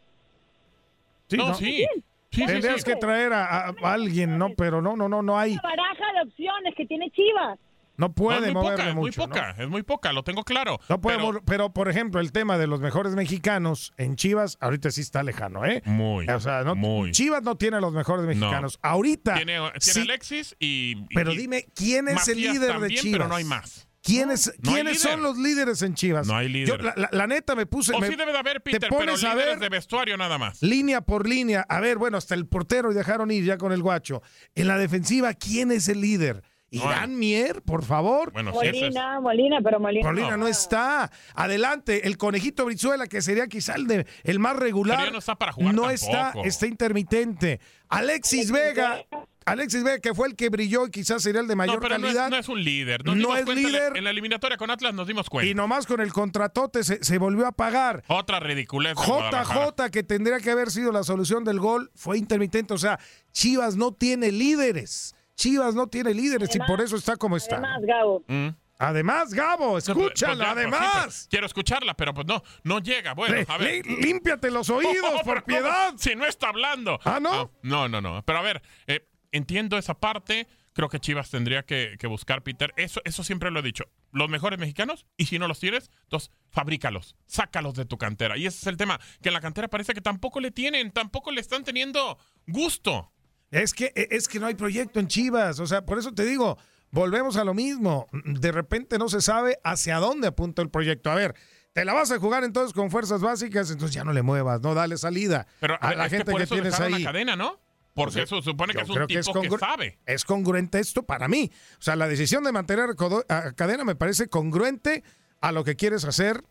Sí, 1.29 1.37
no, 1.37 1.49
¿no? 1.49 1.55
sí. 1.55 1.87
Sí, 1.95 2.03
sí, 2.33 2.47
Tendrías 2.47 2.79
sí. 2.81 2.85
que 2.85 2.97
traer 2.97 3.33
a, 3.33 3.69
alguien, 3.85 4.39
¿no? 4.39 4.51
Pero 4.57 4.83
no, 4.83 4.97
no, 4.97 5.09
no, 5.09 5.23
no 5.23 5.39
hay. 5.39 5.55
La 5.55 5.63
baraja 5.63 6.13
de 6.15 6.29
opciones 6.29 6.75
que 6.77 6.87
tiene 6.87 7.11
Chivas. 7.11 7.59
No 7.99 8.09
No, 8.09 8.15
puede 8.15 8.39
es 8.49 8.55
muy 8.55 8.55
moverle 8.55 8.77
poca, 8.79 8.89
es 8.89 8.95
muy 8.95 9.05
mucho. 9.05 9.21
¿no? 9.21 9.29
poca, 9.29 9.51
es 9.59 9.69
muy 9.69 9.83
poca, 9.83 10.13
lo 10.15 10.23
tengo 10.25 10.45
claro. 10.45 10.81
No 10.89 10.99
puede 11.01 11.19
Pero- 11.19 11.29
mover- 11.29 11.43
pero, 11.45 11.73
por 11.75 11.89
ejemplo, 11.91 12.21
el 12.23 12.33
tema 12.33 12.57
de 12.57 12.67
los 12.67 12.81
mejores 12.81 13.15
mexicanos 13.15 13.93
en 13.99 14.17
Chivas, 14.17 14.57
ahorita 14.61 14.91
sí 14.91 15.03
está 15.03 15.23
lejano, 15.23 15.67
¿eh? 15.67 15.83
Muy, 15.85 16.27
O 16.27 16.41
sea, 16.41 16.65
no, 16.65 16.75
muy. 16.75 17.13
Chivas 17.13 17.43
no 17.43 17.57
tiene 17.57 17.77
a 17.77 17.81
los 17.81 17.93
mejores 17.93 18.25
mexicanos. 18.25 18.79
Ahorita. 18.83 19.35
Tiene, 19.35 19.59
tiene 19.59 19.73
sí, 19.79 20.01
Alexis 20.01 20.57
y... 20.59 21.05
pero 21.15 21.33
y 21.33 21.37
dime, 21.37 21.67
¿quién 21.75 22.09
es 22.09 22.27
el 22.29 22.39
líder 22.41 22.81
de 22.81 22.89
Chivas? 22.89 23.13
pero 23.13 23.29
no 23.29 23.35
hay 23.37 23.45
más. 23.45 23.87
¿Quiénes, 24.03 24.53
No 24.61 24.73
¿quiénes 24.73 25.01
son 25.01 25.23
los 25.23 25.39
líderes 25.39 25.81
en 25.83 25.95
Chivas? 25.95 26.27
No 26.27 26.37
hay 26.37 26.49
líder. 26.49 26.69
Yo, 26.69 26.77
la, 26.77 26.93
la- 26.97 27.09
la 27.13 27.27
neta 27.29 27.55
me 27.55 27.67
puse. 27.67 27.95
O 27.95 28.01
me- 28.01 28.09
sí 28.09 28.17
debe 28.17 28.33
de 28.33 28.39
haber, 28.39 28.55
te 28.55 28.61
Peter, 28.73 28.81
pero 28.91 28.97
pones 28.99 29.23
a 29.23 29.29
líderes 29.35 29.51
ver 29.53 29.59
de 29.61 29.69
vestuario 29.69 30.17
nada 30.17 30.39
más. 30.39 30.61
línea 30.61 31.01
por 31.03 31.29
línea. 31.29 31.65
A 31.69 31.79
ver, 31.81 31.99
bueno, 31.99 32.19
hasta 32.19 32.35
el 32.35 32.47
portero 32.47 32.91
y 32.91 32.95
dejaron 32.95 33.31
ir 33.31 33.45
ya 33.45 33.59
con 33.59 33.71
el 33.73 33.81
guacho. 33.81 34.21
En 34.57 34.67
la 34.67 34.77
defensiva, 34.77 35.35
¿quién 35.35 35.71
es 35.71 35.89
el 35.89 36.01
líder? 36.01 36.43
Irán 36.73 37.19
Mier, 37.19 37.63
por 37.63 37.85
favor. 37.85 38.33
Bueno, 38.33 38.51
es- 38.51 38.57
Molina, 38.57 39.21
Molina, 39.21 39.59
pero 39.63 39.79
Molina. 39.79 40.07
Molina 40.09 40.37
no 40.37 40.49
está. 40.49 41.11
Adelante, 41.35 42.07
el 42.07 42.17
conejito 42.17 42.65
Brizuela, 42.65 43.07
que 43.07 43.21
sería 43.23 43.47
quizá 43.47 43.75
el, 43.75 43.87
de- 43.87 44.07
el 44.25 44.39
más 44.39 44.57
regular. 44.57 44.97
Pero 44.97 45.07
ya 45.09 45.13
no 45.13 45.19
está 45.19 45.37
para 45.37 45.53
jugar 45.53 45.75
No 45.75 45.83
tampoco. 45.83 45.95
está, 46.07 46.33
está 46.45 46.67
intermitente. 46.67 47.61
Alexis 47.89 48.51
Vega. 48.51 49.05
Alexis 49.45 49.83
Vega, 49.83 49.99
que 49.99 50.15
fue 50.15 50.29
el 50.29 50.37
que 50.37 50.51
brilló 50.51 50.87
y 50.87 50.91
quizás 50.93 51.21
sería 51.21 51.41
el 51.41 51.49
de 51.49 51.57
mayor 51.57 51.75
no, 51.75 51.81
pero 51.81 51.99
no 51.99 52.07
es, 52.07 52.15
calidad. 52.15 52.31
no 52.31 52.37
es 52.37 52.49
un 52.49 52.63
líder. 52.63 53.05
Nos 53.05 53.17
No 53.17 53.37
es 53.37 53.45
cuenta 53.45 53.53
en 53.53 53.63
la- 53.65 53.69
líder. 53.81 53.97
En 53.97 54.05
la 54.05 54.11
eliminatoria 54.11 54.57
con 54.57 54.71
Atlas 54.71 54.95
nos 54.95 55.09
dimos 55.09 55.29
cuenta. 55.29 55.51
y 55.51 55.55
nomás 55.55 55.85
con 55.85 56.01
el 56.01 56.13
contratote 56.13 56.85
se, 56.85 57.03
se 57.03 57.19
volvió 57.19 57.47
a 57.49 57.53
pagar. 57.53 58.05
Otra 58.07 58.39
ridiculez. 58.39 58.95
JJ, 58.97 59.91
que 59.91 60.05
tendría 60.05 60.39
que 60.39 60.51
haber 60.53 60.71
sido 60.71 60.93
la 60.93 61.03
solución 61.03 61.43
del 61.43 61.59
gol, 61.59 61.91
fue 61.97 62.19
intermitente. 62.19 62.73
O 62.73 62.79
sea, 62.79 63.01
Chivas 63.33 63.75
no 63.77 63.93
tiene 63.93 64.31
líderes. 64.31 65.17
Chivas 65.43 65.75
no 65.75 65.87
tiene 65.89 66.15
líderes 66.15 66.55
y 66.55 66.59
por 66.61 66.81
eso 66.81 66.95
está 66.97 67.17
como 67.17 67.37
está. 67.37 67.57
Además, 67.57 67.81
Gabo. 67.85 68.25
Mm. 68.29 68.49
Además, 68.79 69.33
Gabo, 69.35 69.73
Pues, 69.73 69.89
escúchala, 69.89 70.55
pues, 70.55 70.65
ya, 70.65 70.71
pues, 70.71 70.79
sí, 70.79 70.85
además. 70.85 71.03
pues, 71.05 71.27
quiero 71.31 71.47
escucharla, 71.47 71.95
pero 71.95 72.15
pues 72.15 72.27
no, 72.27 72.43
no 72.65 72.79
llega. 72.81 73.15
Bueno, 73.15 73.37
a 73.49 73.59
ver. 73.59 73.85
lí- 73.87 73.97
límpiate 74.03 74.51
los 74.51 74.71
oídos, 74.71 75.05
Oh, 75.21 75.23
por 75.25 75.45
piedad. 75.45 75.87
¿cómo? 75.89 75.99
Si 75.99 76.15
no 76.15 76.27
está 76.27 76.49
hablando. 76.49 76.99
¿Ah, 77.05 77.19
no? 77.21 77.51
no, 77.63 77.89
no, 77.89 78.01
no. 78.01 78.23
Pero 78.25 78.39
a 78.39 78.43
ver, 78.43 78.63
eh, 78.87 79.09
entiendo 79.33 79.77
esa 79.79 79.95
parte. 79.95 80.47
Creo 80.75 80.89
que 80.89 80.99
Chivas 81.01 81.29
tendría 81.31 81.65
que, 81.65 81.97
que 81.99 82.07
buscar, 82.07 82.43
Peter. 82.43 82.73
Eso, 82.77 83.03
eso 83.05 83.23
siempre 83.23 83.51
lo 83.51 83.61
he 83.61 83.63
dicho. 83.63 83.85
los 84.11 84.29
mejores 84.31 84.59
mexicanos 84.59 85.07
y 85.17 85.27
si 85.27 85.39
no 85.39 85.47
los 85.49 85.59
tienes, 85.61 85.91
entonces 86.05 86.31
fabrícalos, 86.51 87.15
sácalos 87.27 87.75
de 87.75 87.85
tu 87.85 87.99
cantera. 87.99 88.37
Y 88.39 88.47
ese 88.47 88.59
es 88.59 88.67
el 88.69 88.77
tema, 88.79 88.99
que 89.23 89.29
en 89.29 89.35
la 89.35 89.41
cantera 89.43 89.69
parece 89.69 89.93
que 89.95 90.01
tampoco 90.01 90.41
le 90.41 90.51
tienen, 90.51 90.91
tampoco 90.93 91.31
le 91.31 91.41
están 91.43 91.63
teniendo 91.65 92.19
gusto. 92.47 93.13
Es 93.53 93.75
que, 93.75 93.93
e, 93.95 94.09
es 94.11 94.27
que 94.27 94.41
no 94.41 94.47
hay 94.47 94.55
proyecto 94.55 94.99
en 94.99 95.07
Chivas, 95.07 95.61
o 95.61 95.67
sea, 95.67 95.85
por 95.85 95.99
eso 95.99 96.13
te 96.13 96.25
digo, 96.25 96.59
volvemos 96.91 97.37
a 97.37 97.45
lo 97.45 97.55
mismo. 97.55 98.09
De 98.13 98.51
repente 98.51 98.99
no 98.99 99.09
se 99.09 99.21
sabe 99.21 99.59
hacia 99.63 99.99
dónde 99.99 100.29
apunta 100.29 100.63
el 100.63 100.71
proyecto. 100.71 101.11
A 101.11 101.15
ver, 101.15 101.37
te 101.73 101.85
la 101.85 101.93
vas 101.93 102.11
a 102.11 102.19
jugar 102.19 102.45
entonces 102.45 102.73
con 102.73 102.91
fuerzas 102.91 103.21
básicas, 103.21 103.71
entonces 103.71 103.95
ya 103.95 104.05
no 104.05 104.13
le 104.13 104.23
muevas, 104.23 104.61
no 104.63 104.75
dale 104.75 104.97
salida 104.97 105.47
Pero 105.61 105.77
a, 105.81 105.95
la 105.95 106.09
gente 106.09 106.35
que, 106.35 106.47
tienes 106.47 106.81
ahí. 106.81 107.05
cadena, 107.05 107.37
¿no? 107.37 107.61
Porque 107.95 108.23
eso 108.23 108.41
supone 108.41 108.73
que 108.73 108.81
es 108.81 108.89
un 108.89 109.07
tipo 109.07 109.41
que, 109.43 109.59
sabe. 109.59 109.99
Es 110.07 110.25
congruente 110.25 110.81
esto 110.81 111.03
para 111.03 111.29
mí. 111.29 111.51
O 111.79 111.83
sea, 111.83 111.95
la 111.95 112.09
decisión 112.09 112.43
de 112.43 112.53
mantener 112.53 112.89
a 113.29 113.53
cadena 113.53 113.85
me 113.85 113.95
parece 113.95 114.29
congruente 114.29 115.05
a 115.43 115.53
lo 115.53 115.63
que 115.63 115.77
quieres 115.77 116.07
hacer 116.07 116.43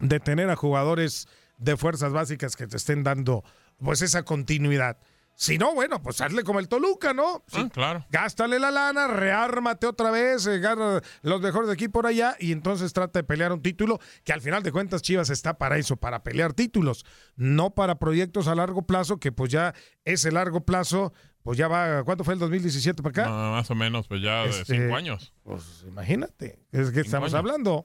de 0.00 0.18
tener 0.18 0.50
a 0.50 0.56
jugadores 0.56 1.28
de 1.58 1.76
fuerzas 1.76 2.12
básicas 2.12 2.56
que 2.56 2.66
te 2.66 2.76
estén 2.76 3.04
dando 3.04 3.44
pues 3.78 4.02
esa 4.02 4.24
continuidad. 4.24 4.98
Si 5.38 5.58
no, 5.58 5.74
bueno, 5.74 6.00
pues 6.02 6.18
hazle 6.22 6.42
como 6.44 6.60
el 6.60 6.68
Toluca, 6.68 7.12
¿no? 7.12 7.44
Ah, 7.52 7.68
claro. 7.70 8.06
Gástale 8.10 8.58
la 8.58 8.70
lana, 8.70 9.06
reármate 9.06 9.86
otra 9.86 10.10
vez, 10.10 10.46
eh, 10.46 10.60
gana 10.60 11.02
los 11.20 11.40
mejores 11.42 11.66
de 11.68 11.74
aquí 11.74 11.88
por 11.88 12.06
allá 12.06 12.36
y 12.40 12.52
entonces 12.52 12.94
trata 12.94 13.18
de 13.18 13.24
pelear 13.24 13.52
un 13.52 13.60
título 13.60 13.98
que 14.24 14.32
al 14.32 14.40
final 14.40 14.62
de 14.62 14.72
cuentas 14.72 15.02
Chivas 15.02 15.28
está 15.28 15.58
para 15.58 15.76
eso, 15.76 15.96
para 15.98 16.22
pelear 16.22 16.54
títulos, 16.54 17.04
no 17.36 17.74
para 17.74 17.98
proyectos 17.98 18.48
a 18.48 18.54
largo 18.54 18.86
plazo, 18.86 19.18
que 19.18 19.30
pues 19.30 19.52
ya 19.52 19.74
ese 20.06 20.32
largo 20.32 20.64
plazo, 20.64 21.12
pues 21.42 21.58
ya 21.58 21.68
va, 21.68 22.02
¿cuánto 22.04 22.24
fue 22.24 22.32
el 22.32 22.40
2017 22.40 23.02
para 23.02 23.10
acá? 23.10 23.30
más 23.30 23.70
o 23.70 23.74
menos, 23.74 24.08
pues 24.08 24.22
ya 24.22 24.42
de 24.44 24.48
Este, 24.48 24.74
cinco 24.74 24.96
años. 24.96 25.34
Pues 25.42 25.84
imagínate, 25.86 26.58
es 26.72 26.90
que 26.92 27.00
estamos 27.00 27.34
años. 27.34 27.38
hablando. 27.38 27.84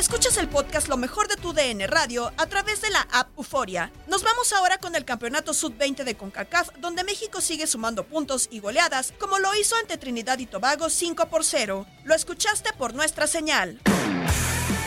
Escuchas 0.00 0.38
el 0.38 0.48
podcast 0.48 0.88
Lo 0.88 0.96
mejor 0.96 1.28
de 1.28 1.36
tu 1.36 1.52
DN 1.52 1.86
Radio 1.86 2.32
a 2.38 2.46
través 2.46 2.80
de 2.80 2.88
la 2.88 3.06
app 3.12 3.28
Euforia. 3.36 3.92
Nos 4.08 4.24
vamos 4.24 4.52
ahora 4.54 4.78
con 4.78 4.96
el 4.96 5.04
Campeonato 5.04 5.52
Sub-20 5.52 6.04
de 6.04 6.14
CONCACAF, 6.14 6.70
donde 6.80 7.04
México 7.04 7.42
sigue 7.42 7.66
sumando 7.66 8.04
puntos 8.04 8.48
y 8.50 8.60
goleadas, 8.60 9.12
como 9.20 9.38
lo 9.38 9.54
hizo 9.54 9.76
ante 9.76 9.98
Trinidad 9.98 10.38
y 10.38 10.46
Tobago 10.46 10.88
5 10.88 11.26
por 11.28 11.44
0. 11.44 11.86
Lo 12.04 12.14
escuchaste 12.14 12.70
por 12.78 12.94
nuestra 12.94 13.26
señal. 13.26 13.78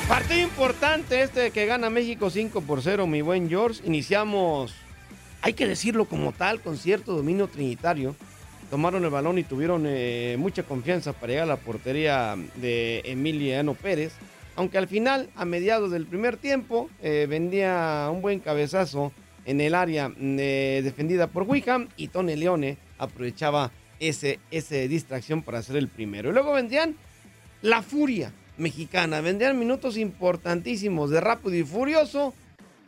Partido 0.08 0.42
importante 0.42 1.22
este 1.22 1.52
que 1.52 1.68
gana 1.68 1.92
México 1.92 2.32
5 2.32 2.62
por 2.62 2.82
0, 2.82 3.06
mi 3.06 3.22
buen 3.22 3.48
George. 3.48 3.82
Iniciamos, 3.86 4.74
hay 5.42 5.54
que 5.54 5.68
decirlo 5.68 6.06
como 6.06 6.32
tal, 6.32 6.60
con 6.60 6.78
cierto 6.78 7.16
dominio 7.16 7.48
trinitario. 7.48 8.16
Tomaron 8.74 9.04
el 9.04 9.12
balón 9.12 9.38
y 9.38 9.44
tuvieron 9.44 9.84
eh, 9.86 10.36
mucha 10.40 10.64
confianza 10.64 11.14
para 11.14 11.28
llegar 11.28 11.44
a 11.44 11.46
la 11.46 11.58
portería 11.58 12.36
de 12.56 13.04
Emiliano 13.06 13.76
Pérez. 13.76 14.14
Aunque 14.56 14.80
al 14.80 14.88
final, 14.88 15.30
a 15.36 15.46
mediados 15.46 15.92
del 15.92 16.08
primer 16.08 16.38
tiempo, 16.38 16.90
eh, 17.04 17.28
vendía 17.30 18.10
un 18.12 18.24
buen 18.24 18.40
cabezazo 18.40 19.12
en 19.46 19.62
el 19.62 19.76
área 19.76 20.12
eh, 20.18 20.82
defendida 20.84 21.28
por 21.28 21.44
Wickham 21.44 21.88
y 21.98 22.08
Tony 22.08 22.36
Leone 22.36 22.80
aprovechaba 22.98 23.70
ese, 24.00 24.40
ese 24.50 24.88
distracción 24.88 25.44
para 25.44 25.60
hacer 25.60 25.76
el 25.76 25.88
primero. 25.88 26.32
Y 26.32 26.34
luego 26.34 26.54
vendrían 26.54 26.96
la 27.62 27.84
furia 27.84 28.34
mexicana. 28.58 29.22
Vendrían 29.22 29.60
minutos 29.60 29.98
importantísimos 29.98 31.12
de 31.12 31.22
rápido 31.22 31.56
y 31.56 31.64
furioso. 31.64 32.34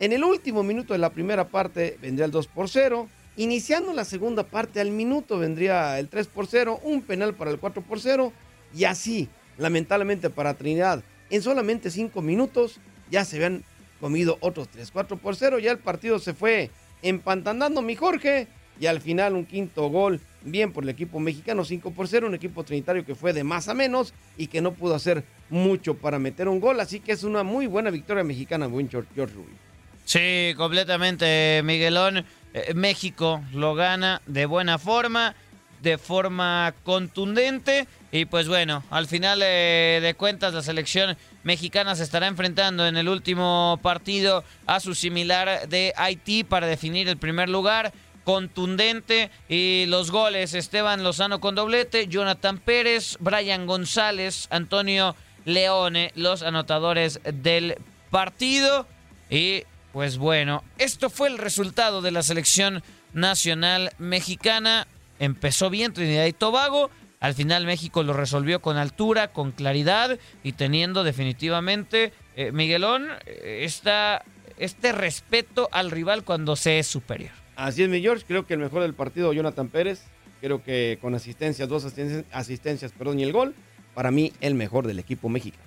En 0.00 0.12
el 0.12 0.24
último 0.24 0.64
minuto 0.64 0.94
de 0.94 0.98
la 0.98 1.10
primera 1.10 1.46
parte 1.46 1.96
vendría 2.02 2.24
el 2.24 2.32
2 2.32 2.48
por 2.48 2.68
0. 2.68 3.08
Iniciando 3.38 3.92
la 3.92 4.06
segunda 4.06 4.44
parte 4.44 4.80
al 4.80 4.90
minuto 4.90 5.38
vendría 5.38 5.98
el 5.98 6.08
3 6.08 6.26
por 6.28 6.46
0, 6.46 6.80
un 6.82 7.02
penal 7.02 7.34
para 7.34 7.50
el 7.50 7.58
4 7.58 7.82
por 7.82 8.00
0 8.00 8.32
y 8.74 8.84
así, 8.84 9.28
lamentablemente 9.58 10.30
para 10.30 10.54
Trinidad, 10.54 11.02
en 11.28 11.42
solamente 11.42 11.90
5 11.90 12.22
minutos 12.22 12.78
ya 13.10 13.26
se 13.26 13.36
habían 13.36 13.62
comido 14.00 14.38
otros 14.40 14.68
3, 14.68 14.90
4 14.90 15.18
por 15.18 15.36
0, 15.36 15.58
ya 15.58 15.70
el 15.70 15.78
partido 15.78 16.18
se 16.18 16.32
fue 16.32 16.70
empantanando 17.02 17.82
mi 17.82 17.94
Jorge 17.94 18.48
y 18.80 18.86
al 18.86 19.02
final 19.02 19.34
un 19.34 19.44
quinto 19.44 19.86
gol 19.88 20.18
bien 20.42 20.72
por 20.72 20.84
el 20.84 20.88
equipo 20.88 21.20
mexicano 21.20 21.62
5 21.62 21.90
por 21.90 22.08
0, 22.08 22.28
un 22.28 22.34
equipo 22.34 22.64
trinitario 22.64 23.04
que 23.04 23.14
fue 23.14 23.34
de 23.34 23.44
más 23.44 23.68
a 23.68 23.74
menos 23.74 24.14
y 24.38 24.46
que 24.46 24.62
no 24.62 24.72
pudo 24.72 24.94
hacer 24.94 25.24
mucho 25.50 25.92
para 25.94 26.18
meter 26.18 26.48
un 26.48 26.58
gol, 26.58 26.80
así 26.80 27.00
que 27.00 27.12
es 27.12 27.22
una 27.22 27.42
muy 27.42 27.66
buena 27.66 27.90
victoria 27.90 28.24
mexicana, 28.24 28.66
buen 28.66 28.88
George, 28.88 29.10
Rubio. 29.14 29.66
Sí, 30.06 30.54
completamente, 30.56 31.60
Miguelón. 31.64 32.24
Eh, 32.56 32.72
México 32.72 33.44
lo 33.52 33.74
gana 33.74 34.22
de 34.26 34.46
buena 34.46 34.78
forma, 34.78 35.34
de 35.82 35.98
forma 35.98 36.72
contundente. 36.84 37.86
Y 38.10 38.24
pues 38.24 38.48
bueno, 38.48 38.82
al 38.88 39.06
final 39.06 39.40
eh, 39.42 40.00
de 40.02 40.14
cuentas 40.14 40.54
la 40.54 40.62
selección 40.62 41.18
mexicana 41.42 41.94
se 41.94 42.02
estará 42.02 42.26
enfrentando 42.26 42.86
en 42.86 42.96
el 42.96 43.10
último 43.10 43.78
partido 43.82 44.42
a 44.64 44.80
su 44.80 44.94
similar 44.94 45.68
de 45.68 45.92
Haití 45.96 46.44
para 46.44 46.66
definir 46.66 47.08
el 47.08 47.18
primer 47.18 47.50
lugar. 47.50 47.92
Contundente 48.24 49.30
y 49.50 49.84
los 49.86 50.10
goles 50.10 50.54
Esteban 50.54 51.04
Lozano 51.04 51.40
con 51.40 51.54
doblete, 51.54 52.08
Jonathan 52.08 52.58
Pérez, 52.58 53.18
Brian 53.20 53.66
González, 53.66 54.48
Antonio 54.50 55.14
Leone, 55.44 56.10
los 56.16 56.42
anotadores 56.42 57.20
del 57.22 57.76
partido. 58.10 58.86
Y 59.28 59.64
pues 59.96 60.18
bueno, 60.18 60.62
esto 60.76 61.08
fue 61.08 61.28
el 61.28 61.38
resultado 61.38 62.02
de 62.02 62.10
la 62.10 62.22
selección 62.22 62.82
nacional 63.14 63.92
mexicana. 63.96 64.86
Empezó 65.18 65.70
bien 65.70 65.94
Trinidad 65.94 66.26
y 66.26 66.34
Tobago. 66.34 66.90
Al 67.18 67.32
final 67.32 67.64
México 67.64 68.02
lo 68.02 68.12
resolvió 68.12 68.60
con 68.60 68.76
altura, 68.76 69.28
con 69.28 69.52
claridad 69.52 70.18
y 70.42 70.52
teniendo 70.52 71.02
definitivamente, 71.02 72.12
eh, 72.36 72.52
Miguelón, 72.52 73.06
eh, 73.24 73.62
esta, 73.62 74.22
este 74.58 74.92
respeto 74.92 75.70
al 75.72 75.90
rival 75.90 76.24
cuando 76.24 76.56
se 76.56 76.78
es 76.78 76.86
superior. 76.86 77.32
Así 77.56 77.82
es, 77.82 77.88
mi 77.88 78.02
George. 78.02 78.26
Creo 78.28 78.46
que 78.46 78.52
el 78.52 78.60
mejor 78.60 78.82
del 78.82 78.92
partido, 78.92 79.32
Jonathan 79.32 79.68
Pérez. 79.70 80.02
Creo 80.42 80.62
que 80.62 80.98
con 81.00 81.14
asistencias, 81.14 81.70
dos 81.70 81.86
asistencias, 81.86 82.26
asistencias, 82.32 82.92
perdón, 82.92 83.18
y 83.18 83.22
el 83.22 83.32
gol, 83.32 83.54
para 83.94 84.10
mí 84.10 84.34
el 84.42 84.56
mejor 84.56 84.86
del 84.86 84.98
equipo 84.98 85.30
mexicano. 85.30 85.64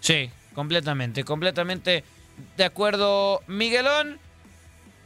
Sí, 0.00 0.28
completamente, 0.52 1.24
completamente 1.24 2.04
de 2.56 2.64
acuerdo, 2.64 3.42
Miguelón. 3.46 4.18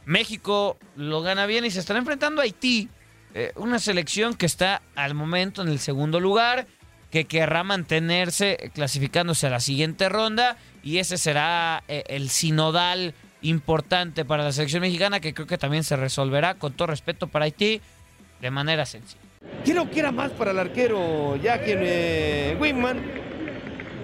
México 0.05 0.77
lo 0.95 1.21
gana 1.21 1.45
bien 1.45 1.65
y 1.65 1.71
se 1.71 1.79
estará 1.79 1.99
enfrentando 1.99 2.41
a 2.41 2.43
Haití, 2.43 2.89
eh, 3.33 3.51
una 3.55 3.79
selección 3.79 4.35
que 4.35 4.45
está 4.45 4.81
al 4.95 5.15
momento 5.15 5.61
en 5.61 5.67
el 5.67 5.79
segundo 5.79 6.19
lugar, 6.19 6.67
que 7.09 7.25
querrá 7.25 7.63
mantenerse 7.63 8.71
clasificándose 8.73 9.47
a 9.47 9.49
la 9.49 9.59
siguiente 9.59 10.09
ronda 10.09 10.57
y 10.83 10.99
ese 10.99 11.17
será 11.17 11.83
eh, 11.87 12.03
el 12.07 12.29
sinodal 12.29 13.13
importante 13.41 14.25
para 14.25 14.43
la 14.43 14.51
selección 14.51 14.81
mexicana 14.81 15.19
que 15.19 15.33
creo 15.33 15.47
que 15.47 15.57
también 15.57 15.83
se 15.83 15.95
resolverá 15.95 16.55
con 16.55 16.73
todo 16.73 16.87
respeto 16.87 17.27
para 17.27 17.45
Haití 17.45 17.81
de 18.41 18.51
manera 18.51 18.85
sencilla. 18.85 19.21
Creo 19.63 19.89
que 19.89 19.99
era 19.99 20.11
más 20.11 20.31
para 20.31 20.51
el 20.51 20.59
arquero 20.59 21.35
Jackie 21.37 21.73
eh. 21.75 22.57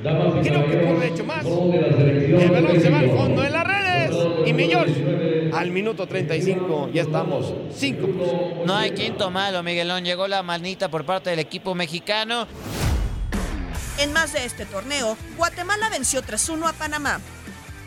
Creo 0.02 0.66
que 0.68 0.78
por 0.78 1.04
hecho 1.04 1.24
más. 1.24 1.46
El 1.46 2.50
balón 2.52 2.82
se 2.82 2.90
va 2.90 3.00
al 3.00 3.10
fondo 3.12 3.42
de 3.42 3.50
las 3.50 3.64
redes. 3.66 4.16
Y 4.46 4.54
mi 4.54 4.68
George, 4.68 5.52
al 5.54 5.72
minuto 5.72 6.08
35 6.08 6.90
ya 6.94 7.04
estamos 7.04 7.54
5 7.76 8.64
No 8.66 8.76
hay 8.76 8.92
quinto 8.92 9.30
malo, 9.30 9.62
Miguelón. 9.64 10.04
Llegó 10.04 10.28
la 10.28 10.42
manita 10.44 10.90
por 10.90 11.06
parte 11.06 11.30
del 11.30 11.40
equipo 11.40 11.76
mexicano. 11.76 12.48
En 14.00 14.12
más 14.14 14.34
de 14.34 14.46
este 14.46 14.66
torneo, 14.66 15.16
Guatemala 15.38 15.90
venció 15.90 16.24
3-1 16.24 16.68
a 16.68 16.74
Panamá. 16.74 17.20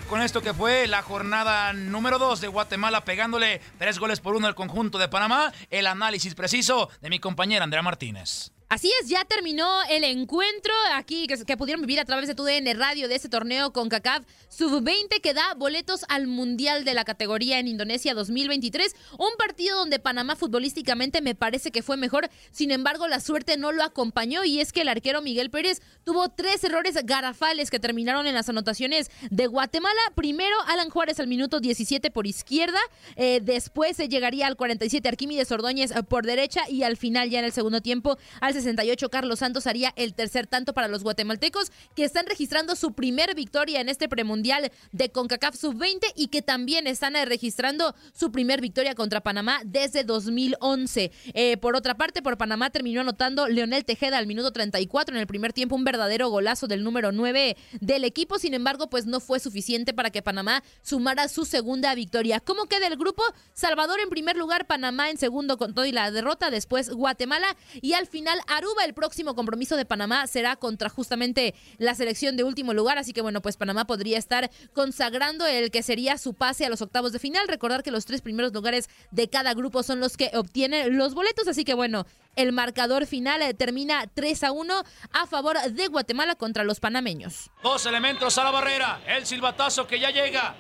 con 0.09 0.21
esto 0.23 0.43
que 0.43 0.55
fue 0.55 0.87
la 0.87 1.03
jornada 1.03 1.73
número 1.73 2.19
2 2.19 2.41
de 2.43 2.49
Guatemala 2.49 3.05
pegándole 3.05 3.61
tres 3.79 3.99
goles 3.99 4.21
por 4.21 4.37
uno 4.37 4.47
al 4.47 4.55
conjunto 4.55 4.99
de 4.99 5.09
Panamá. 5.09 5.53
El 5.71 5.87
análisis 5.89 6.35
preciso 6.35 6.89
de 7.01 7.11
mi 7.11 7.19
compañera 7.19 7.65
Andrea 7.65 7.83
Martínez. 7.83 8.53
Así 8.69 8.91
es, 9.01 9.09
ya 9.09 9.25
terminó 9.25 9.69
el 9.91 10.05
encuentro 10.05 10.73
aquí 10.95 11.27
que, 11.27 11.57
pudieron 11.57 11.83
vivir 11.83 12.01
a 12.01 12.05
través 12.05 12.27
de 12.27 12.35
tu 12.35 12.45
DN 12.45 12.73
Radio 12.75 13.09
de 13.09 13.15
este 13.15 13.29
torneo 13.29 13.73
con 13.73 13.91
CACAF 13.91 14.25
Sub-20 14.49 15.21
que 15.21 15.35
da 15.35 15.55
boletos 15.55 16.05
al 16.09 16.27
Mundial 16.27 16.85
de 16.85 16.95
la 16.95 17.05
categoría 17.05 17.59
en 17.59 17.69
Indonesia 17.69 18.15
2023. 18.15 18.97
Un 19.19 19.37
partido 19.39 19.77
donde 19.79 19.99
Panamá 19.99 20.35
futbolísticamente 20.35 21.21
me 21.21 21.35
parece 21.35 21.71
que 21.71 21.83
fue 21.83 21.97
mejor, 21.97 22.31
sin 22.53 22.71
embargo 22.71 23.07
la 23.07 23.21
suerte 23.21 23.59
no 23.59 23.71
lo 23.71 23.83
acompañó 23.83 24.45
y 24.45 24.61
es 24.61 24.73
que 24.73 24.81
el 24.81 24.89
arquero 24.89 25.21
Miguel 25.21 25.51
Pérez 25.51 25.83
tuvo 26.05 26.31
tres 26.31 26.65
errores 26.65 26.97
garafales 27.05 27.71
que 27.71 27.79
terminaron 27.79 28.27
en 28.27 28.35
las 28.35 28.49
anotaciones 28.49 29.11
de 29.31 29.47
Guatemala. 29.47 30.01
Primero, 30.15 30.57
Alan 30.67 30.89
Juárez 30.89 31.21
al 31.21 31.27
minuto 31.27 31.61
17 31.61 32.11
por 32.11 32.27
izquierda, 32.27 32.81
eh, 33.17 33.41
después 33.43 33.97
se 33.97 34.09
llegaría 34.09 34.47
al 34.47 34.57
47 34.57 35.07
Arquímedes 35.07 35.53
Ordóñez 35.53 35.91
eh, 35.91 36.03
por 36.03 36.25
derecha 36.25 36.63
y 36.69 36.83
al 36.83 36.97
final 36.97 37.29
ya 37.29 37.41
en 37.41 37.45
el 37.45 37.53
segundo 37.53 37.83
tiempo 37.83 38.19
al 38.41 38.55
68, 38.65 39.09
Carlos 39.09 39.39
Santos 39.39 39.67
haría 39.67 39.93
el 39.97 40.15
tercer 40.15 40.47
tanto 40.47 40.73
para 40.73 40.89
los 40.89 41.03
guatemaltecos, 41.03 41.71
que 41.95 42.05
están 42.05 42.27
registrando 42.27 42.77
su 42.77 42.93
primer 42.93 43.35
victoria 43.35 43.81
en 43.81 43.89
este 43.89 44.09
premundial 44.09 44.73
de 44.93 45.11
CONCACAF 45.11 45.57
Sub-20 45.57 46.01
y 46.17 46.29
que 46.29 46.43
también 46.43 46.87
están 46.87 47.17
eh, 47.17 47.25
registrando 47.25 47.95
su 48.13 48.33
primer 48.33 48.61
victoria 48.61 48.95
contra 48.95 49.21
Panamá 49.21 49.61
desde 49.65 50.05
2011. 50.05 51.13
Eh, 51.35 51.57
por 51.59 51.77
otra 51.77 51.97
parte, 51.97 52.23
por 52.23 52.37
Panamá 52.37 52.71
terminó 52.71 53.03
anotando 53.03 53.49
Leonel 53.49 53.85
Tejeda 53.85 54.19
al 54.19 54.27
minuto 54.27 54.53
34 54.53 55.15
en 55.15 55.21
el 55.21 55.27
primer 55.27 55.53
tiempo, 55.53 55.77
un 55.77 55.85
verdadero 55.85 56.29
golazo 56.29 56.67
del 56.67 56.83
número 56.83 57.13
9 57.13 57.57
del 57.81 58.05
equipo. 58.05 58.39
Sin 58.39 58.55
embargo, 58.55 58.89
pues 58.89 59.07
no 59.07 59.21
fue 59.21 59.41
suficiente 59.41 59.93
para 59.93 60.11
que 60.11 60.23
Panamá 60.23 60.63
sumara 60.83 61.29
su 61.29 61.45
segunda 61.45 61.95
victoria. 61.95 62.41
¿Cómo 62.41 62.67
queda 62.67 62.87
el 62.87 62.97
grupo? 62.97 63.23
Salvador 63.53 64.01
en 64.01 64.09
primer 64.09 64.37
lugar, 64.37 64.67
Panamá 64.67 65.11
en 65.11 65.19
segundo 65.19 65.59
con 65.59 65.75
todo 65.75 65.87
y 65.87 65.93
la 65.93 66.11
derrota, 66.11 66.51
después 66.51 66.91
Guatemala 66.91 67.57
y 67.81 67.93
al 67.93 68.07
final 68.07 68.39
Aruba. 68.49 68.85
El 68.85 68.95
próximo 68.95 69.35
compromiso 69.35 69.77
de 69.77 69.85
Panamá 69.85 70.27
será 70.27 70.57
contra 70.57 70.89
justamente 70.89 71.55
la 71.79 71.95
selección 71.95 72.37
de 72.37 72.45
último 72.45 72.75
lugar, 72.75 72.99
así 72.99 73.13
que 73.13 73.23
bueno, 73.23 73.41
pues 73.43 73.57
Panamá 73.57 73.87
podría 73.87 74.19
estar 74.19 74.51
consagrando 74.73 75.47
el 75.47 75.71
que 75.71 75.83
sería 75.83 76.19
su 76.19 76.35
pase 76.35 76.67
a 76.67 76.69
los 76.69 76.83
octavos 76.83 77.13
de 77.13 77.19
final. 77.19 77.49
Recordar 77.49 77.83
que 77.83 77.91
los 77.91 78.05
tres 78.05 78.21
primeros 78.21 78.53
lugares 78.53 78.89
de 79.11 79.29
cada 79.29 79.55
grupo 79.55 79.83
son 79.83 80.01
los 80.01 80.17
que 80.17 80.31
obtienen 80.35 80.97
los 80.97 81.15
boletos, 81.15 81.49
así 81.49 81.65
que 81.65 81.75
bueno, 81.75 82.07
el 82.37 82.53
marcador 82.53 83.07
final 83.07 83.43
eh, 83.43 83.55
termina 83.55 84.07
3 84.13 84.45
a 84.45 84.53
1 84.53 84.83
a 85.13 85.27
favor 85.27 85.59
de 85.59 85.87
Guatemala 85.89 86.35
contra 86.35 86.65
los 86.65 86.81
panameños. 86.81 87.51
Dos 87.63 87.87
elementos 87.87 88.37
a 88.39 88.45
la 88.45 88.51
barrera, 88.51 89.03
el 89.07 89.27
silbatazo 89.27 89.87
que 89.87 90.01
ya 90.01 90.11
llega, 90.11 90.55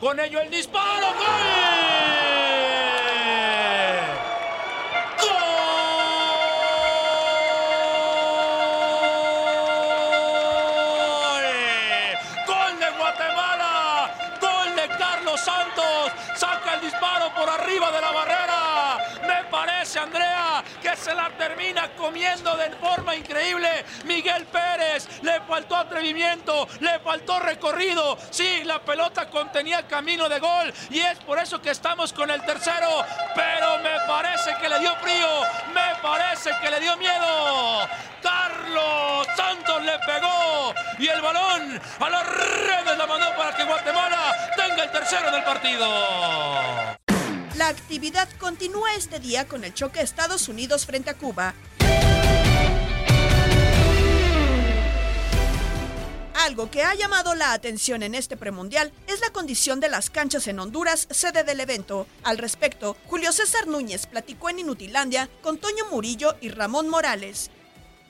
con 0.00 0.18
ello 0.18 0.40
el 0.40 0.50
disparo, 0.50 1.06
¡gol! 1.14 2.89
De 17.88 18.00
la 18.00 18.10
barrera. 18.12 18.98
Me 19.26 19.44
parece, 19.50 19.98
Andrea, 19.98 20.62
que 20.82 20.94
se 20.96 21.14
la 21.14 21.30
termina 21.30 21.88
comiendo 21.96 22.54
de 22.56 22.70
forma 22.72 23.16
increíble. 23.16 23.84
Miguel 24.04 24.44
Pérez, 24.46 25.08
le 25.22 25.40
faltó 25.42 25.76
atrevimiento, 25.76 26.68
le 26.80 26.98
faltó 27.00 27.38
recorrido. 27.40 28.18
Sí, 28.30 28.62
la 28.64 28.80
pelota 28.80 29.30
contenía 29.30 29.86
camino 29.86 30.28
de 30.28 30.38
gol 30.38 30.72
y 30.90 31.00
es 31.00 31.18
por 31.20 31.38
eso 31.38 31.60
que 31.62 31.70
estamos 31.70 32.12
con 32.12 32.30
el 32.30 32.42
tercero. 32.44 33.04
Pero 33.34 33.78
me 33.78 33.98
parece 34.06 34.54
que 34.60 34.68
le 34.68 34.78
dio 34.80 34.94
frío, 34.96 35.28
me 35.72 35.96
parece 36.02 36.50
que 36.60 36.70
le 36.70 36.80
dio 36.80 36.96
miedo. 36.98 37.88
Carlos 38.22 39.26
Santos 39.34 39.82
le 39.82 39.98
pegó 40.00 40.74
y 40.98 41.08
el 41.08 41.22
balón 41.22 41.80
a 41.98 42.10
las 42.10 42.26
redes 42.26 42.98
la 42.98 43.06
mandó 43.06 43.34
para 43.34 43.56
que 43.56 43.64
Guatemala 43.64 44.52
tenga 44.54 44.84
el 44.84 44.90
tercero 44.90 45.30
del 45.30 45.42
partido. 45.42 46.99
La 47.58 47.68
actividad 47.68 48.28
continúa 48.38 48.94
este 48.96 49.18
día 49.18 49.46
con 49.48 49.64
el 49.64 49.74
choque 49.74 50.00
Estados 50.00 50.48
Unidos 50.48 50.86
frente 50.86 51.10
a 51.10 51.18
Cuba. 51.18 51.54
Algo 56.46 56.70
que 56.70 56.82
ha 56.82 56.94
llamado 56.94 57.34
la 57.34 57.52
atención 57.52 58.02
en 58.02 58.14
este 58.14 58.36
premundial 58.36 58.92
es 59.08 59.20
la 59.20 59.32
condición 59.32 59.80
de 59.80 59.88
las 59.88 60.10
canchas 60.10 60.46
en 60.46 60.60
Honduras, 60.60 61.08
sede 61.10 61.42
del 61.42 61.60
evento. 61.60 62.06
Al 62.22 62.38
respecto, 62.38 62.96
Julio 63.06 63.32
César 63.32 63.66
Núñez 63.66 64.06
platicó 64.06 64.48
en 64.48 64.60
Inutilandia 64.60 65.28
con 65.42 65.58
Toño 65.58 65.84
Murillo 65.90 66.34
y 66.40 66.50
Ramón 66.50 66.88
Morales. 66.88 67.50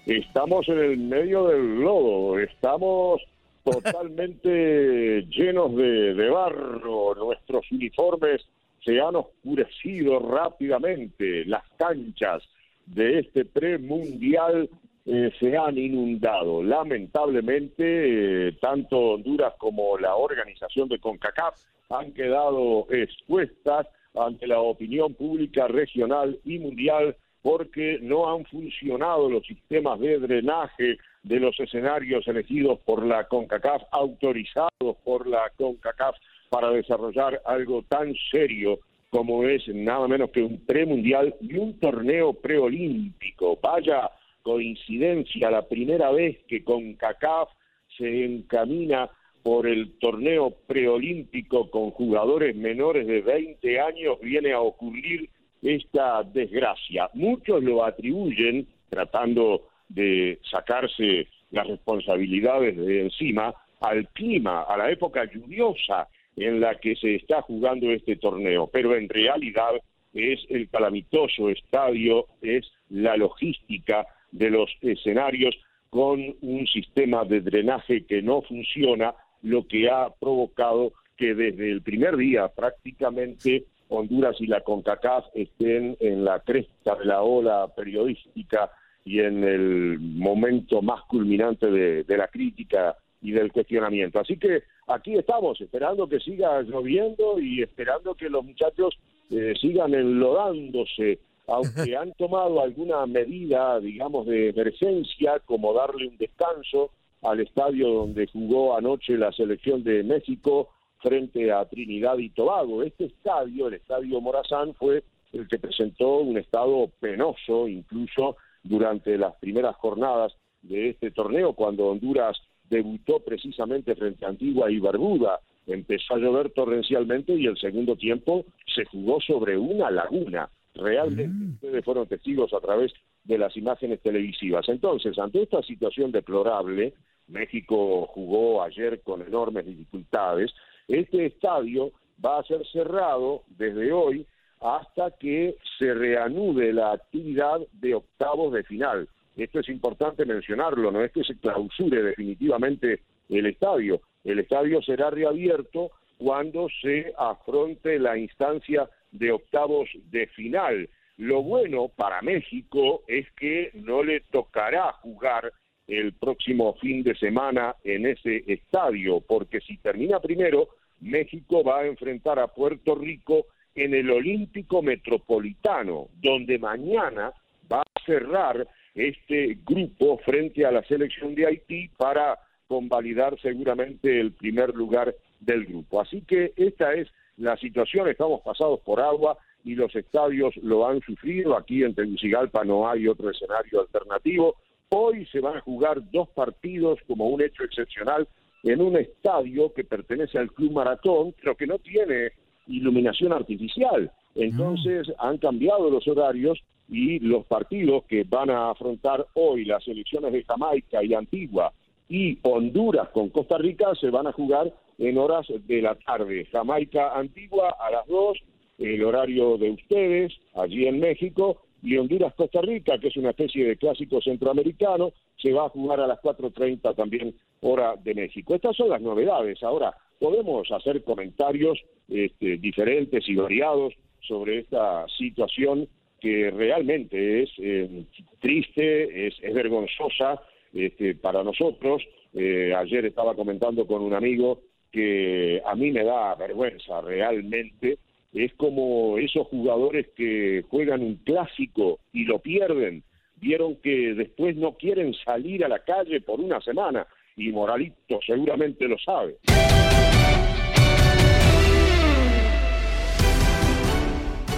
Estamos 0.07 0.69
en 0.69 0.79
el 0.79 0.99
medio 0.99 1.47
del 1.47 1.81
lodo, 1.81 2.39
estamos 2.39 3.23
totalmente 3.65 5.23
llenos 5.31 5.75
de, 5.77 6.15
de 6.15 6.29
barro, 6.29 7.15
nuestros 7.15 7.65
uniformes 7.73 8.43
se 8.85 9.01
han 9.01 9.17
oscurecido 9.17 10.19
rápidamente, 10.19 11.45
las 11.45 11.65
canchas 11.77 12.43
de 12.87 13.21
este 13.21 13.45
premundial 13.45 14.69
eh, 15.07 15.31
se 15.39 15.57
han 15.57 15.79
inundado. 15.79 16.63
Lamentablemente, 16.63 18.49
eh, 18.49 18.53
tanto 18.61 18.99
Honduras 19.13 19.55
como 19.59 19.99
la 19.99 20.15
organización 20.17 20.89
de 20.89 20.99
CONCACAF 20.99 21.55
han 21.91 22.13
quedado 22.13 22.87
expuestas 22.91 23.87
ante 24.15 24.47
la 24.47 24.61
opinión 24.61 25.15
pública 25.15 25.69
regional 25.69 26.39
y 26.45 26.59
mundial 26.59 27.17
porque 27.43 27.99
no 28.03 28.31
han 28.31 28.45
funcionado 28.45 29.31
los 29.31 29.47
sistemas 29.47 29.99
de 30.01 30.19
drenaje 30.19 30.99
de 31.23 31.41
los 31.41 31.59
escenarios 31.59 32.27
elegidos 32.29 32.79
por 32.81 33.05
la 33.05 33.25
CONCACAF, 33.25 33.83
autorizados 33.93 34.97
por 35.05 35.27
la 35.27 35.51
CONCACAF 35.57 36.17
para 36.51 36.71
desarrollar 36.73 37.41
algo 37.47 37.83
tan 37.89 38.13
serio 38.31 38.81
como 39.09 39.45
es 39.45 39.67
nada 39.69 40.07
menos 40.07 40.31
que 40.31 40.43
un 40.43 40.65
premundial 40.67 41.35
y 41.41 41.57
un 41.57 41.79
torneo 41.79 42.35
preolímpico. 42.35 43.59
Vaya 43.63 44.11
coincidencia, 44.43 45.51
la 45.51 45.67
primera 45.67 46.11
vez 46.11 46.39
que 46.49 46.63
con 46.63 46.95
CACAF 46.95 47.49
se 47.97 48.25
encamina 48.25 49.09
por 49.43 49.67
el 49.67 49.99
torneo 49.99 50.51
preolímpico 50.67 51.71
con 51.71 51.91
jugadores 51.91 52.55
menores 52.55 53.07
de 53.07 53.23
20 53.23 53.81
años 53.81 54.19
viene 54.21 54.53
a 54.53 54.61
ocurrir 54.61 55.29
esta 55.63 56.23
desgracia. 56.23 57.11
Muchos 57.15 57.63
lo 57.63 57.85
atribuyen, 57.85 58.67
tratando 58.89 59.69
de 59.89 60.39
sacarse 60.51 61.29
las 61.51 61.67
responsabilidades 61.67 62.77
de 62.77 63.03
encima, 63.03 63.55
al 63.81 64.09
clima, 64.09 64.63
a 64.63 64.77
la 64.77 64.91
época 64.91 65.25
lluviosa 65.25 66.09
en 66.37 66.61
la 66.61 66.77
que 66.77 66.97
se 66.97 67.17
está 67.17 67.43
jugando 67.43 67.91
este 67.91 68.17
torneo, 68.17 68.69
pero 68.73 68.97
en 68.97 69.09
realidad 69.09 69.73
es 70.15 70.41
el 70.49 70.69
calamitoso 70.69 71.51
estadio, 71.51 72.27
es 72.43 72.71
la 72.89 73.17
logística 73.17 74.07
de 74.33 74.51
los 74.51 74.71
escenarios 74.81 75.57
con 75.91 76.37
un 76.41 76.67
sistema 76.67 77.25
de 77.25 77.41
drenaje 77.41 78.05
que 78.07 78.23
no 78.23 78.43
funciona, 78.43 79.15
lo 79.43 79.67
que 79.67 79.91
ha 79.91 80.11
provocado 80.11 80.93
que 81.17 81.35
desde 81.35 81.71
el 81.71 81.83
primer 81.83 82.17
día 82.17 82.49
prácticamente 82.49 83.65
Honduras 83.91 84.37
y 84.41 84.47
la 84.47 84.61
CONCACAF 84.61 85.27
estén 85.35 85.97
en 86.01 86.25
la 86.25 86.41
cresta 86.41 86.95
de 86.95 87.05
la 87.05 87.23
ola 87.23 87.69
periodística 87.75 88.71
y 89.05 89.21
en 89.21 89.43
el 89.43 89.99
momento 89.99 90.81
más 90.81 91.03
culminante 91.03 91.67
de, 91.67 92.17
la 92.17 92.29
crítica 92.29 92.97
y 93.21 93.33
del 93.33 93.51
cuestionamiento. 93.51 94.21
Así 94.21 94.37
que 94.37 94.63
aquí 94.91 95.17
estamos, 95.17 95.61
esperando 95.61 96.09
que 96.09 96.21
siga 96.21 96.63
lloviendo 96.63 97.39
y 97.39 97.63
esperando 97.63 98.15
que 98.15 98.29
los 98.29 98.45
muchachos 98.45 98.99
eh, 99.31 99.55
sigan 99.61 99.95
enlodándose, 99.95 101.21
aunque 101.47 101.97
han 101.97 102.13
tomado 102.15 102.61
alguna 102.61 103.07
medida, 103.07 103.79
digamos, 103.81 104.27
de 104.27 104.51
emergencia, 104.51 105.41
como 105.41 105.73
darle 105.73 106.09
un 106.09 106.17
descanso 106.17 106.91
al 107.23 107.41
estadio 107.41 107.89
donde 107.89 108.27
jugó 108.27 108.77
anoche 108.77 109.17
la 109.17 109.33
selección 109.33 109.85
de 109.85 110.03
México 110.03 110.69
frente 110.99 111.53
a 111.53 111.65
Trinidad 111.67 112.19
y 112.19 112.31
Tobago. 112.31 112.83
Este 112.83 113.07
estadio, 113.07 113.69
el 113.69 113.75
estadio 113.75 114.21
Morazán, 114.21 114.75
fue 114.75 115.05
el 115.33 115.47
que 115.49 115.59
presentó 115.59 116.19
un 116.19 116.37
estado 116.39 116.91
penoso, 116.99 117.69
incluso 117.69 118.37
durante 118.63 119.17
las 119.17 119.35
primeras 119.37 119.77
jornadas 119.77 120.35
de 120.63 120.91
este 120.91 121.11
torneo, 121.11 121.55
cuando 121.55 121.87
Honduras 121.87 122.39
debutó 122.71 123.21
precisamente 123.21 123.95
frente 123.95 124.25
a 124.25 124.29
Antigua 124.29 124.71
y 124.71 124.79
Barbuda. 124.79 125.41
Empezó 125.67 126.15
a 126.15 126.19
llover 126.19 126.51
torrencialmente 126.51 127.35
y 127.35 127.47
el 127.47 127.59
segundo 127.59 127.97
tiempo 127.97 128.47
se 128.75 128.85
jugó 128.87 129.21
sobre 129.21 129.59
una 129.59 129.91
laguna. 129.91 130.49
Realmente 130.75 131.29
mm. 131.29 131.55
ustedes 131.55 131.85
fueron 131.85 132.07
testigos 132.07 132.55
a 132.55 132.61
través 132.61 132.93
de 133.25 133.37
las 133.37 133.57
imágenes 133.57 134.01
televisivas. 134.01 134.69
Entonces, 134.69 135.19
ante 135.19 135.43
esta 135.43 135.63
situación 135.63 136.13
deplorable, 136.13 136.95
México 137.27 138.07
jugó 138.07 138.63
ayer 138.63 139.01
con 139.03 139.23
enormes 139.23 139.67
dificultades 139.67 140.53
Este 140.89 141.27
estadio 141.27 141.93
va 142.25 142.41
a 142.41 142.45
ser 142.45 142.67
cerrado 142.67 143.43
desde 143.49 143.93
hoy 143.93 144.27
hasta 144.61 145.11
que 145.13 145.57
se 145.79 145.95
reanude 145.95 146.73
la 146.73 146.93
actividad 146.93 147.61
de 147.73 147.95
octavos 147.95 148.53
de 148.53 148.63
final. 148.65 149.09
Esto 149.41 149.61
es 149.61 149.71
importante 149.71 150.27
mencionarlo, 150.27 150.91
no 150.91 151.03
es 151.03 151.13
que 151.13 151.25
se 151.25 151.39
clausure 151.39 152.03
definitivamente 152.03 153.01
el 153.31 153.47
estadio. 153.47 154.03
El 154.23 154.39
estadio 154.39 154.83
será 154.83 155.09
reabierto 155.09 155.93
cuando 156.19 156.69
se 156.83 157.15
afronte 157.17 157.99
la 157.99 158.19
instancia 158.19 158.87
de 159.11 159.33
octavos 159.33 159.89
de 160.11 160.27
final. 160.27 160.91
Lo 161.17 161.43
bueno 161.43 161.89
para 161.89 162.21
México 162.21 163.03
es 163.09 163.33
que 163.33 163.71
no 163.73 164.03
le 164.03 164.21
tocará 164.31 164.93
jugar 165.01 165.51
el 165.89 166.13
próximo 166.13 166.75
fin 166.75 167.03
de 167.03 167.15
semana 167.15 167.77
en 167.83 168.05
ese 168.05 168.45
estadio, 168.47 169.23
porque 169.23 169.63
si 169.63 169.79
termina 169.79 170.21
primero, 170.21 170.69
México 171.01 171.65
va 171.65 171.81
a 171.81 171.87
enfrentar 171.87 172.39
a 172.39 172.49
Puerto 172.49 172.95
Rico 172.95 173.47
en 173.75 173.95
el 173.95 174.11
Olímpico 174.11 174.83
Metropolitano, 174.83 176.09
donde 176.21 176.59
mañana 176.59 177.33
va 177.73 177.81
a 177.81 178.05
cerrar 178.05 178.69
este 179.09 179.59
grupo 179.67 180.19
frente 180.19 180.65
a 180.67 180.73
la 180.73 180.83
selección 180.85 181.35
de 181.35 181.47
Haití 181.47 181.89
para 181.97 182.39
convalidar 182.69 183.39
seguramente 183.41 184.21
el 184.21 184.33
primer 184.33 184.75
lugar 184.75 185.15
del 185.41 185.67
grupo. 185.67 186.01
Así 186.01 186.23
que 186.23 186.53
esta 186.57 186.95
es 186.95 187.09
la 187.37 187.57
situación, 187.57 188.09
estamos 188.09 188.43
pasados 188.43 188.81
por 188.81 189.01
agua 189.01 189.39
y 189.65 189.75
los 189.75 189.95
estadios 189.95 190.57
lo 190.59 190.87
han 190.87 191.01
sufrido. 191.01 191.57
Aquí 191.57 191.83
en 191.83 191.95
Tegucigalpa 191.95 192.65
no 192.65 192.89
hay 192.89 193.09
otro 193.09 193.31
escenario 193.31 193.81
alternativo. 193.81 194.57
Hoy 194.91 195.27
se 195.27 195.41
van 195.41 195.57
a 195.57 195.61
jugar 195.61 195.99
dos 196.11 196.29
partidos 196.31 196.99
como 197.07 197.29
un 197.29 197.43
hecho 197.43 197.65
excepcional 197.65 198.29
en 198.63 198.81
un 198.81 198.97
estadio 198.97 199.73
que 199.73 199.85
pertenece 199.85 200.39
al 200.39 200.53
Club 200.53 200.73
Maratón, 200.73 201.35
pero 201.41 201.57
que 201.57 201.67
no 201.67 201.79
tiene 201.79 202.33
iluminación 202.67 203.33
artificial. 203.33 204.11
Entonces 204.35 205.09
han 205.19 205.39
cambiado 205.39 205.91
los 205.91 206.07
horarios 206.07 206.61
y 206.91 207.21
los 207.21 207.47
partidos 207.47 208.05
que 208.05 208.25
van 208.25 208.51
a 208.51 208.71
afrontar 208.71 209.27
hoy 209.35 209.65
las 209.65 209.87
elecciones 209.87 210.33
de 210.33 210.43
Jamaica 210.45 211.03
y 211.05 211.15
Antigua 211.15 211.73
y 212.09 212.39
Honduras 212.43 213.09
con 213.11 213.29
Costa 213.29 213.57
Rica 213.59 213.95
se 213.95 214.11
van 214.11 214.27
a 214.27 214.33
jugar 214.33 214.73
en 214.99 215.17
horas 215.17 215.47
de 215.67 215.81
la 215.81 215.95
tarde. 215.95 216.47
Jamaica 216.51 217.17
Antigua 217.17 217.77
a 217.79 217.91
las 217.93 218.07
2, 218.09 218.39
el 218.79 219.05
horario 219.05 219.57
de 219.57 219.71
ustedes 219.71 220.33
allí 220.55 220.87
en 220.87 220.99
México, 220.99 221.63
y 221.83 221.97
Honduras 221.97 222.35
Costa 222.35 222.61
Rica, 222.61 222.99
que 222.99 223.09
es 223.09 223.17
una 223.17 223.31
especie 223.31 223.65
de 223.65 223.77
clásico 223.77 224.21
centroamericano, 224.21 225.13
se 225.41 225.53
va 225.53 225.67
a 225.67 225.71
jugar 225.71 226.01
a 226.01 226.07
las 226.07 226.19
4.30 226.21 226.95
también 226.95 227.35
hora 227.61 227.95
de 227.97 228.15
México. 228.15 228.55
Estas 228.55 228.77
son 228.77 228.91
las 228.91 229.01
novedades. 229.01 229.63
Ahora, 229.63 229.95
podemos 230.19 230.71
hacer 230.71 231.03
comentarios 231.03 231.79
este, 232.09 232.59
diferentes 232.59 233.27
y 233.29 233.35
variados 233.35 233.95
sobre 234.21 234.59
esta 234.59 235.07
situación 235.17 235.89
que 236.21 236.51
realmente 236.51 237.43
es 237.43 237.51
eh, 237.59 238.05
triste, 238.41 239.27
es, 239.27 239.41
vergonzosa 239.41 240.41
este, 240.73 241.15
para 241.15 241.43
nosotros. 241.43 242.03
Eh, 242.35 242.73
ayer 242.77 243.07
estaba 243.07 243.35
comentando 243.35 243.87
con 243.87 244.03
un 244.03 244.15
amigo 244.15 244.61
que 244.93 245.63
a 245.65 245.75
mí 245.75 245.91
me 245.91 246.05
da 246.05 246.35
vergüenza 246.35 247.01
realmente. 247.01 247.99
Es 248.33 248.53
como 248.55 249.19
esos 249.19 249.47
jugadores 249.49 250.09
que 250.15 250.65
juegan 250.69 251.03
un 251.03 251.17
clásico 251.17 251.99
y 252.13 252.25
lo 252.25 252.39
pierden. 252.39 253.03
Vieron 253.37 253.77
que 253.77 254.15
después 254.15 254.55
no 254.57 254.73
quieren 254.75 255.15
salir 255.15 255.65
a 255.65 255.69
la 255.69 255.81
calle 255.81 256.21
por 256.21 256.41
una 256.41 256.61
semana 256.61 257.07
y 257.37 257.51
Moralito 257.51 258.21
seguramente 258.25 258.87
lo 258.87 258.99
sabe. 258.99 259.37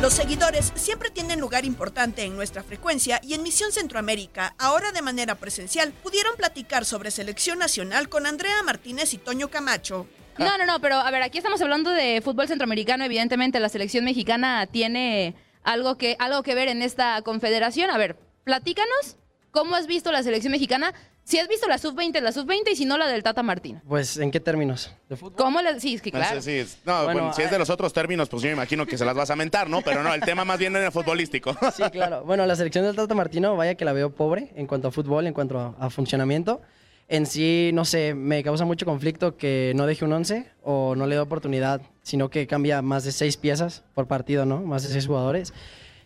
Los 0.02 0.14
seguidores 0.14 0.72
siempre 0.74 1.10
tienen 1.10 1.38
lugar 1.38 1.64
importante 1.64 2.24
en 2.24 2.34
nuestra 2.34 2.64
frecuencia 2.64 3.20
y 3.22 3.34
en 3.34 3.44
Misión 3.44 3.70
Centroamérica, 3.70 4.52
ahora 4.58 4.90
de 4.90 5.00
manera 5.00 5.36
presencial, 5.36 5.92
pudieron 5.92 6.34
platicar 6.34 6.84
sobre 6.84 7.12
selección 7.12 7.60
nacional 7.60 8.08
con 8.08 8.26
Andrea 8.26 8.64
Martínez 8.64 9.14
y 9.14 9.18
Toño 9.18 9.46
Camacho. 9.46 10.08
No, 10.38 10.58
no, 10.58 10.66
no, 10.66 10.80
pero 10.80 10.96
a 10.96 11.08
ver, 11.12 11.22
aquí 11.22 11.38
estamos 11.38 11.62
hablando 11.62 11.90
de 11.90 12.20
fútbol 12.20 12.48
centroamericano, 12.48 13.04
evidentemente 13.04 13.60
la 13.60 13.68
selección 13.68 14.04
mexicana 14.04 14.66
tiene 14.66 15.36
algo 15.62 15.96
que, 15.96 16.16
algo 16.18 16.42
que 16.42 16.56
ver 16.56 16.66
en 16.66 16.82
esta 16.82 17.22
confederación. 17.22 17.88
A 17.88 17.96
ver, 17.96 18.16
platícanos 18.42 19.18
cómo 19.52 19.76
has 19.76 19.86
visto 19.86 20.10
la 20.10 20.24
selección 20.24 20.50
mexicana 20.50 20.94
si 21.24 21.38
has 21.38 21.48
visto 21.48 21.68
la 21.68 21.78
sub-20, 21.78 22.20
la 22.20 22.32
sub-20 22.32 22.72
y 22.72 22.76
si 22.76 22.84
no 22.84 22.98
la 22.98 23.06
del 23.06 23.22
Tata 23.22 23.42
Martín. 23.42 23.80
Pues, 23.88 24.16
¿en 24.16 24.30
qué 24.30 24.40
términos? 24.40 24.92
¿De 25.08 25.16
fútbol? 25.16 25.36
¿Cómo 25.36 25.62
le 25.62 25.80
Sí, 25.80 25.94
es 25.94 26.02
que 26.02 26.10
claro. 26.10 26.36
No, 26.36 26.42
sí, 26.42 26.64
no 26.84 27.04
bueno, 27.04 27.32
si 27.32 27.42
es 27.42 27.50
de 27.50 27.58
los 27.58 27.70
otros 27.70 27.92
términos, 27.92 28.28
pues 28.28 28.42
yo 28.42 28.48
me 28.48 28.54
imagino 28.54 28.86
que 28.86 28.98
se 28.98 29.04
las 29.04 29.14
vas 29.14 29.30
a 29.30 29.36
mentar, 29.36 29.70
¿no? 29.70 29.82
Pero 29.82 30.02
no, 30.02 30.12
el 30.12 30.20
tema 30.20 30.44
más 30.44 30.58
bien 30.58 30.74
en 30.76 30.82
el 30.84 30.92
futbolístico. 30.92 31.56
Sí, 31.72 31.82
claro. 31.90 32.22
Bueno, 32.24 32.44
la 32.44 32.54
selección 32.54 32.84
del 32.84 32.94
Tata 32.94 33.14
Martino, 33.14 33.56
vaya 33.56 33.76
que 33.76 33.84
la 33.84 33.92
veo 33.92 34.10
pobre 34.10 34.50
en 34.56 34.66
cuanto 34.66 34.88
a 34.88 34.90
fútbol, 34.90 35.26
en 35.26 35.32
cuanto 35.32 35.74
a, 35.78 35.90
funcionamiento. 35.90 36.60
En 37.08 37.24
sí, 37.24 37.70
no 37.72 37.84
sé, 37.84 38.14
me 38.14 38.42
causa 38.42 38.64
mucho 38.64 38.84
conflicto 38.84 39.36
que 39.36 39.72
no 39.74 39.86
deje 39.86 40.04
un 40.04 40.12
11 40.12 40.50
o 40.62 40.94
no 40.94 41.06
le 41.06 41.14
dé 41.14 41.20
oportunidad, 41.20 41.80
sino 42.02 42.28
que 42.30 42.46
cambia 42.46 42.82
más 42.82 43.04
de 43.04 43.12
seis 43.12 43.36
piezas 43.36 43.84
por 43.94 44.06
partido, 44.06 44.44
¿no? 44.44 44.60
Más 44.60 44.82
de 44.82 44.90
seis 44.90 45.06
jugadores. 45.06 45.54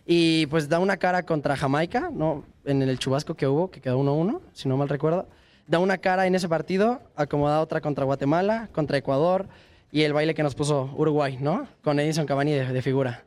Y 0.07 0.47
pues 0.47 0.69
da 0.69 0.79
una 0.79 0.97
cara 0.97 1.23
contra 1.23 1.55
Jamaica, 1.55 2.09
¿no? 2.11 2.45
En 2.63 2.81
el 2.81 2.97
chubasco 2.97 3.35
que 3.35 3.45
hubo, 3.45 3.69
que 3.69 3.81
quedó 3.81 3.99
1-1, 3.99 4.39
si 4.53 4.69
no 4.69 4.77
mal 4.77 4.89
recuerdo 4.89 5.27
da 5.67 5.79
una 5.79 5.97
cara 5.97 6.25
en 6.25 6.35
ese 6.35 6.49
partido, 6.49 7.01
acomoda 7.15 7.61
otra 7.61 7.81
contra 7.81 8.05
Guatemala, 8.05 8.69
contra 8.71 8.97
Ecuador 8.97 9.47
y 9.91 10.01
el 10.03 10.13
baile 10.13 10.33
que 10.33 10.43
nos 10.43 10.55
puso 10.55 10.89
Uruguay, 10.95 11.37
¿no? 11.39 11.67
Con 11.83 11.99
Edison 11.99 12.25
Cavani 12.25 12.53
de, 12.53 12.81
figura. 12.81 13.23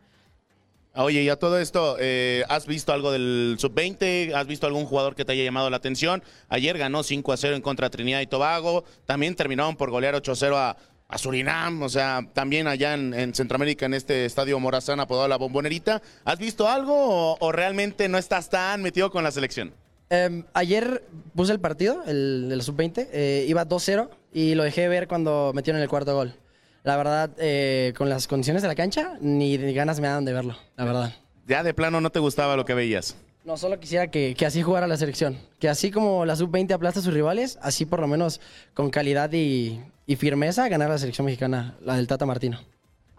Oye, 0.95 1.23
y 1.23 1.29
a 1.29 1.37
todo 1.37 1.59
esto, 1.59 1.97
eh, 2.01 2.43
¿has 2.49 2.67
visto 2.67 2.93
algo 2.93 3.13
del 3.13 3.57
sub-20? 3.59 4.35
¿Has 4.35 4.47
visto 4.47 4.67
algún 4.67 4.87
jugador 4.87 5.15
que 5.15 5.25
te 5.25 5.33
haya 5.33 5.45
llamado 5.45 5.71
la 5.71 5.77
atención? 5.77 6.23
Ayer 6.49 6.77
ganó 6.77 7.03
5 7.03 7.33
a 7.33 7.37
0 7.37 7.57
en 7.57 7.63
contra 7.63 7.91
Trinidad 7.91 8.21
y 8.21 8.27
Tobago. 8.27 8.85
También 9.07 9.37
terminaron 9.37 9.77
por 9.77 9.91
golear 9.91 10.15
8 10.15 10.33
a 10.33 10.37
0 10.37 10.59
a, 10.59 10.77
Surinam. 11.19 11.83
O 11.83 11.89
sea, 11.89 12.27
también 12.33 12.67
allá 12.67 12.95
en, 12.95 13.35
Centroamérica, 13.35 13.87
en 13.87 13.95
este 13.95 14.25
estadio 14.25 14.59
Morazán, 14.61 15.01
apodado 15.01 15.29
La 15.29 15.37
Bombonerita. 15.37 16.03
¿Has 16.25 16.39
visto 16.39 16.69
algo 16.69 17.37
o 17.39 17.53
realmente 17.53 18.09
no 18.09 18.19
estás 18.19 18.51
tan 18.51 18.83
metido 18.83 19.11
con 19.11 19.25
la 19.25 19.31
selección? 19.31 19.73
Em, 20.11 20.45
ayer 20.55 21.05
puse 21.37 21.53
el 21.53 21.61
partido, 21.61 22.03
el 22.05 22.49
de 22.49 22.57
la 22.57 22.63
sub-20, 22.65 23.09
eh, 23.13 23.47
iba 23.49 23.65
2-0 23.65 24.11
y 24.33 24.57
lo 24.57 24.65
dejé 24.65 24.89
ver 24.89 25.07
cuando 25.07 25.53
metieron 25.55 25.81
el 25.81 25.89
cuarto 25.89 26.15
gol. 26.15 26.35
La 26.83 26.97
verdad, 26.97 27.31
eh, 27.39 27.93
con 27.97 28.09
las 28.09 28.27
condiciones 28.27 28.63
de 28.63 28.69
la 28.69 28.75
cancha, 28.75 29.19
ni, 29.21 29.57
ganas 29.73 30.01
me 30.01 30.09
dan 30.09 30.25
de 30.25 30.33
verlo, 30.33 30.57
la 30.77 30.85
verdad. 30.85 31.13
Ya 31.47 31.63
de 31.63 31.75
plano 31.75 32.01
no 32.01 32.11
te 32.11 32.19
gustaba 32.19 32.57
lo 32.57 32.65
que 32.65 32.75
veías. 32.75 33.17
No, 33.45 33.57
solo 33.57 33.79
quisiera 33.79 34.11
que, 34.11 34.35
así 34.45 34.63
jugara 34.63 34.87
la 34.87 34.97
selección. 34.97 35.39
Que 35.59 35.69
así 35.69 35.91
como 35.91 36.25
la 36.25 36.37
sub-20 36.37 36.73
aplasta 36.73 37.01
a 37.01 37.03
sus 37.03 37.15
rivales, 37.15 37.59
así 37.63 37.87
por 37.87 38.01
lo 38.01 38.07
menos 38.07 38.41
con 38.75 38.91
calidad 38.91 39.33
y, 39.33 39.81
y 40.07 40.17
firmeza 40.17 40.69
ganar 40.69 40.91
la 40.91 40.99
selección 40.99 41.25
mexicana, 41.25 41.77
la 41.83 41.97
del 41.97 42.07
Tata 42.07 42.27
Martino. 42.27 42.59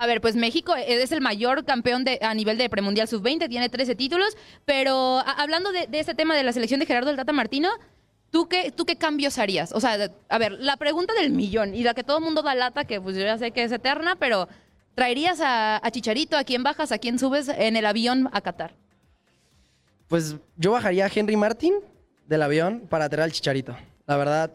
A 0.02 0.08
ver, 0.08 0.20
pues 0.20 0.36
México 0.36 0.74
es 0.76 1.12
el 1.12 1.22
mayor 1.22 1.63
campeón 1.63 2.04
de, 2.04 2.17
a 2.24 2.34
nivel 2.34 2.58
de 2.58 2.67
premundial 2.70 3.08
sub-20, 3.08 3.48
tiene 3.48 3.70
13 3.70 3.94
títulos, 3.96 4.36
pero 4.65 5.20
hablando 5.20 5.72
de, 5.72 5.88
este 5.91 6.15
tema 6.15 6.36
de 6.36 6.41
la 6.41 6.54
selección 6.54 6.80
de 6.80 6.88
Gerardo 6.88 7.10
del 7.10 7.17
Tata 7.17 7.34
Martino, 7.34 7.70
¿tú 8.32 8.48
qué, 8.50 8.72
¿tú 8.72 8.86
qué 8.86 8.96
cambios 8.96 9.38
harías? 9.38 9.72
O 9.74 9.80
sea, 9.80 10.12
a 10.28 10.38
ver, 10.39 10.54
la 10.54 10.78
pregunta 10.78 11.13
del 11.13 11.30
millón 11.30 11.76
y 11.76 11.84
la 11.84 11.94
que 11.94 12.04
todo 12.04 12.17
el 12.17 12.24
mundo 12.24 12.41
da 12.41 12.56
lata, 12.56 12.86
que 12.86 13.00
pues 13.00 13.15
yo 13.15 13.22
ya 13.22 13.38
sé 13.38 13.52
que 13.52 13.63
es 13.63 13.72
eterna, 13.72 14.15
pero 14.15 14.50
¿traerías 14.96 15.39
a, 15.39 15.80
Chicharito? 15.91 16.36
¿A 16.36 16.44
quién 16.46 16.63
bajas? 16.63 16.91
¿A 16.91 16.98
quién 16.98 17.20
subes 17.20 17.48
en 17.48 17.76
el 17.76 17.86
avión 17.86 18.28
a 18.34 18.41
Qatar? 18.41 18.74
Pues 20.08 20.36
yo 20.58 20.72
bajaría 20.72 21.06
a 21.06 21.12
Henry 21.13 21.38
Martin 21.38 21.76
del 22.26 22.41
avión 22.41 22.88
para 22.89 23.08
traer 23.08 23.26
al 23.26 23.32
Chicharito. 23.34 23.78
La 24.08 24.17
verdad, 24.17 24.52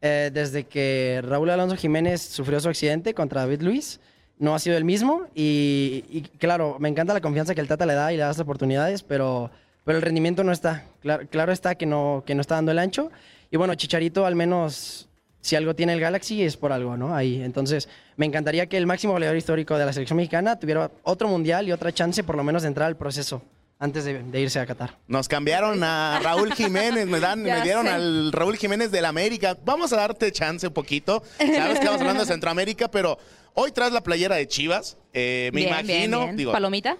eh, 0.00 0.30
desde 0.32 0.64
que 0.64 1.20
Raúl 1.24 1.50
Alonso 1.50 1.76
Jiménez 1.76 2.22
sufrió 2.22 2.60
su 2.60 2.68
accidente 2.68 3.14
contra 3.14 3.40
David 3.40 3.62
Luis, 3.62 4.00
no 4.38 4.54
ha 4.54 4.58
sido 4.58 4.76
el 4.76 4.84
mismo. 4.84 5.26
Y, 5.34 6.22
claro, 6.38 6.76
me 6.78 6.88
encanta 6.88 7.14
la 7.14 7.20
confianza 7.20 7.54
que 7.54 7.60
el 7.60 7.68
Tata 7.68 7.86
le 7.86 7.94
da 7.94 8.12
y 8.12 8.16
le 8.16 8.22
da 8.22 8.28
las 8.28 8.38
oportunidades, 8.38 9.02
pero, 9.02 9.50
pero 9.84 9.98
el 9.98 10.02
rendimiento 10.02 10.44
no 10.44 10.52
está. 10.52 10.84
Claro, 11.00 11.52
está 11.52 11.74
que 11.74 11.86
no, 11.86 12.22
que 12.26 12.34
no 12.34 12.40
está 12.40 12.54
dando 12.54 12.72
el 12.72 12.78
ancho. 12.78 13.10
Y 13.50 13.56
bueno, 13.56 13.74
Chicharito 13.74 14.26
al 14.26 14.36
menos, 14.36 15.08
si 15.40 15.56
algo 15.56 15.74
tiene 15.74 15.94
el 15.94 16.00
Galaxy 16.00 16.42
es 16.42 16.56
por 16.56 16.72
algo, 16.72 16.96
¿no? 16.96 17.14
Ahí. 17.14 17.42
Entonces, 17.42 17.88
me 18.16 18.26
encantaría 18.26 18.66
que 18.66 18.76
el 18.76 18.86
máximo 18.86 19.14
goleador 19.14 19.36
histórico 19.36 19.76
de 19.78 19.86
la 19.86 19.92
selección 19.92 20.16
mexicana 20.16 20.58
tuviera 20.58 20.90
otro 21.02 21.28
mundial 21.28 21.66
y 21.66 21.72
otra 21.72 21.92
chance 21.92 22.22
por 22.22 22.36
lo 22.36 22.44
menos 22.44 22.62
de 22.62 22.68
entrar 22.68 22.86
al 22.86 22.96
proceso 22.96 23.42
antes 23.78 24.04
de, 24.04 24.40
irse 24.40 24.58
a 24.60 24.66
Qatar. 24.66 24.98
Nos 25.06 25.28
cambiaron 25.28 25.82
a 25.82 26.20
Raúl 26.22 26.52
Jiménez, 26.54 27.06
me, 27.06 27.20
dan, 27.20 27.42
me 27.42 27.62
dieron 27.62 27.86
al 27.88 28.32
Raúl 28.32 28.56
Jiménez 28.56 28.90
del 28.90 29.04
América. 29.04 29.56
Vamos 29.64 29.92
a 29.92 29.96
darte 29.96 30.32
chance 30.32 30.66
un 30.66 30.72
poquito. 30.72 31.22
Sabes 31.38 31.78
que 31.78 31.78
estamos 31.78 32.00
hablando 32.00 32.24
de 32.24 32.26
Centroamérica, 32.32 32.90
pero 32.90 33.18
Hoy 33.60 33.72
traes 33.72 33.92
la 33.92 34.04
playera 34.04 34.36
de 34.36 34.46
Chivas. 34.46 34.96
Eh, 35.12 35.50
me 35.52 35.62
imagino. 35.62 36.30
¿Palomita? 36.52 36.96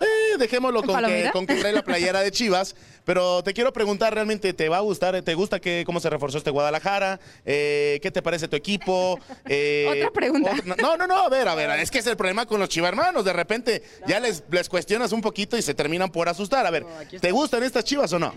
Eh, 0.00 0.36
dejémoslo 0.38 0.82
con 0.82 1.04
que, 1.04 1.30
con 1.32 1.46
que 1.46 1.56
trae 1.56 1.72
la 1.72 1.82
playera 1.82 2.20
de 2.22 2.30
Chivas. 2.30 2.74
Pero 3.04 3.42
te 3.42 3.52
quiero 3.52 3.72
preguntar, 3.72 4.14
¿realmente 4.14 4.52
te 4.52 4.68
va 4.68 4.78
a 4.78 4.80
gustar? 4.80 5.20
¿Te 5.22 5.34
gusta 5.34 5.60
que, 5.60 5.82
cómo 5.84 6.00
se 6.00 6.08
reforzó 6.08 6.38
este 6.38 6.50
Guadalajara? 6.50 7.20
Eh, 7.44 7.98
¿Qué 8.02 8.10
te 8.10 8.22
parece 8.22 8.48
tu 8.48 8.56
equipo? 8.56 9.18
Eh, 9.46 9.86
Otra 9.90 10.10
pregunta. 10.10 10.52
otra- 10.52 10.76
no, 10.76 10.96
no, 10.96 11.06
no, 11.06 11.16
a 11.22 11.28
ver, 11.28 11.48
a 11.48 11.54
ver, 11.54 11.70
es 11.80 11.90
que 11.90 11.98
es 11.98 12.06
el 12.06 12.16
problema 12.16 12.46
con 12.46 12.60
los 12.60 12.68
chivarmanos. 12.68 13.24
De 13.24 13.32
repente 13.32 13.82
ya 14.06 14.20
les, 14.20 14.42
les 14.50 14.68
cuestionas 14.68 15.12
un 15.12 15.20
poquito 15.20 15.56
y 15.56 15.62
se 15.62 15.74
terminan 15.74 16.10
por 16.10 16.28
asustar. 16.28 16.64
A 16.66 16.70
ver, 16.70 16.86
¿te 17.20 17.30
gustan 17.32 17.62
estas 17.62 17.84
chivas 17.84 18.12
o 18.12 18.18
no? 18.18 18.34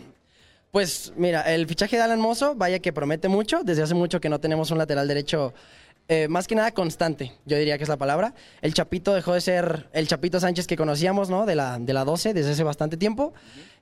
Pues 0.71 1.13
mira, 1.15 1.41
el 1.54 1.67
fichaje 1.67 1.97
de 1.97 2.02
Alan 2.02 2.19
Mozo, 2.19 2.56
vaya 2.56 2.80
que 2.80 2.91
promete 2.91 3.28
mucho. 3.28 3.63
Desde 3.63 3.84
hace 3.84 3.93
mucho 3.93 4.19
que 4.19 4.28
no 4.30 4.39
tenemos 4.39 4.71
un 4.71 4.80
lateral 4.80 5.08
derecho, 5.08 5.54
eh, 6.08 6.28
más 6.28 6.48
que 6.48 6.56
nada 6.56 6.72
constante, 6.72 7.32
yo 7.46 7.58
diría 7.58 7.78
que 7.78 7.84
es 7.84 7.89
la 7.89 7.98
palabra. 7.98 8.34
El 8.62 8.74
Chapito 8.74 9.13
dejó 9.13 9.34
de 9.34 9.42
ser 9.42 9.89
el 9.94 10.08
Chapito 10.08 10.39
Sánchez 10.39 10.68
que 10.68 10.76
conocíamos, 10.76 11.30
¿no? 11.30 11.46
De 11.46 11.56
la, 11.56 11.80
de 11.80 11.94
la 11.94 12.04
12 12.04 12.34
desde 12.34 12.52
hace 12.52 12.63
bastante 12.63 12.98
tiempo. 12.98 13.34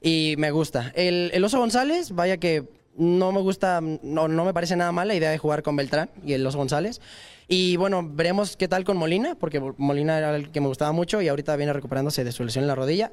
Y 0.01 0.35
me 0.37 0.51
gusta. 0.51 0.91
El, 0.95 1.31
el 1.33 1.43
Oso 1.43 1.59
González, 1.59 2.11
vaya 2.11 2.37
que 2.37 2.67
no 2.95 3.31
me 3.31 3.41
gusta, 3.41 3.81
no, 3.81 4.27
no 4.27 4.45
me 4.45 4.53
parece 4.53 4.75
nada 4.75 4.91
mal 4.91 5.07
la 5.07 5.15
idea 5.15 5.31
de 5.31 5.37
jugar 5.37 5.63
con 5.63 5.75
Beltrán 5.75 6.09
y 6.25 6.33
el 6.33 6.45
Oso 6.45 6.57
González. 6.57 7.01
Y 7.47 7.75
bueno, 7.77 8.07
veremos 8.07 8.55
qué 8.55 8.67
tal 8.67 8.83
con 8.83 8.97
Molina, 8.97 9.35
porque 9.35 9.59
Molina 9.77 10.17
era 10.17 10.35
el 10.35 10.51
que 10.51 10.61
me 10.61 10.67
gustaba 10.67 10.91
mucho 10.91 11.21
y 11.21 11.27
ahorita 11.27 11.55
viene 11.55 11.73
recuperándose 11.73 12.23
de 12.23 12.31
su 12.31 12.43
lesión 12.43 12.63
en 12.63 12.67
la 12.67 12.75
rodilla. 12.75 13.11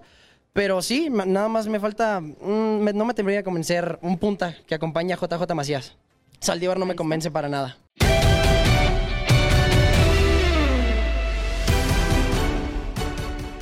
Pero 0.52 0.82
sí, 0.82 1.08
nada 1.10 1.48
más 1.48 1.66
me 1.66 1.80
falta, 1.80 2.20
mm, 2.20 2.94
no 2.94 3.04
me 3.04 3.14
tendría 3.14 3.38
que 3.38 3.44
convencer 3.44 3.98
un 4.02 4.18
punta 4.18 4.56
que 4.66 4.74
acompaña 4.74 5.16
a 5.16 5.18
JJ 5.18 5.54
Macías. 5.54 5.96
Saldívar 6.40 6.78
no 6.78 6.86
me 6.86 6.94
convence 6.94 7.30
para 7.30 7.48
nada. 7.48 7.78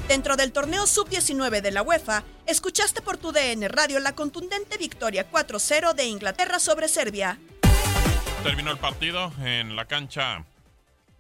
Dentro 0.09 0.37
del 0.37 0.53
torneo 0.53 0.87
sub-19 0.87 1.61
de 1.63 1.73
la 1.73 1.83
UEFA, 1.83 2.23
escuchaste 2.47 3.03
por 3.03 3.17
tu 3.17 3.33
DN 3.33 3.67
Radio 3.67 3.99
la 3.99 4.15
contundente 4.15 4.79
victoria 4.79 5.29
4-0 5.29 5.95
de 5.95 6.05
Inglaterra 6.05 6.61
sobre 6.61 6.87
Serbia. 6.87 7.41
Terminó 8.45 8.71
el 8.71 8.79
partido 8.79 9.33
en 9.43 9.75
la 9.75 9.87
cancha 9.87 10.45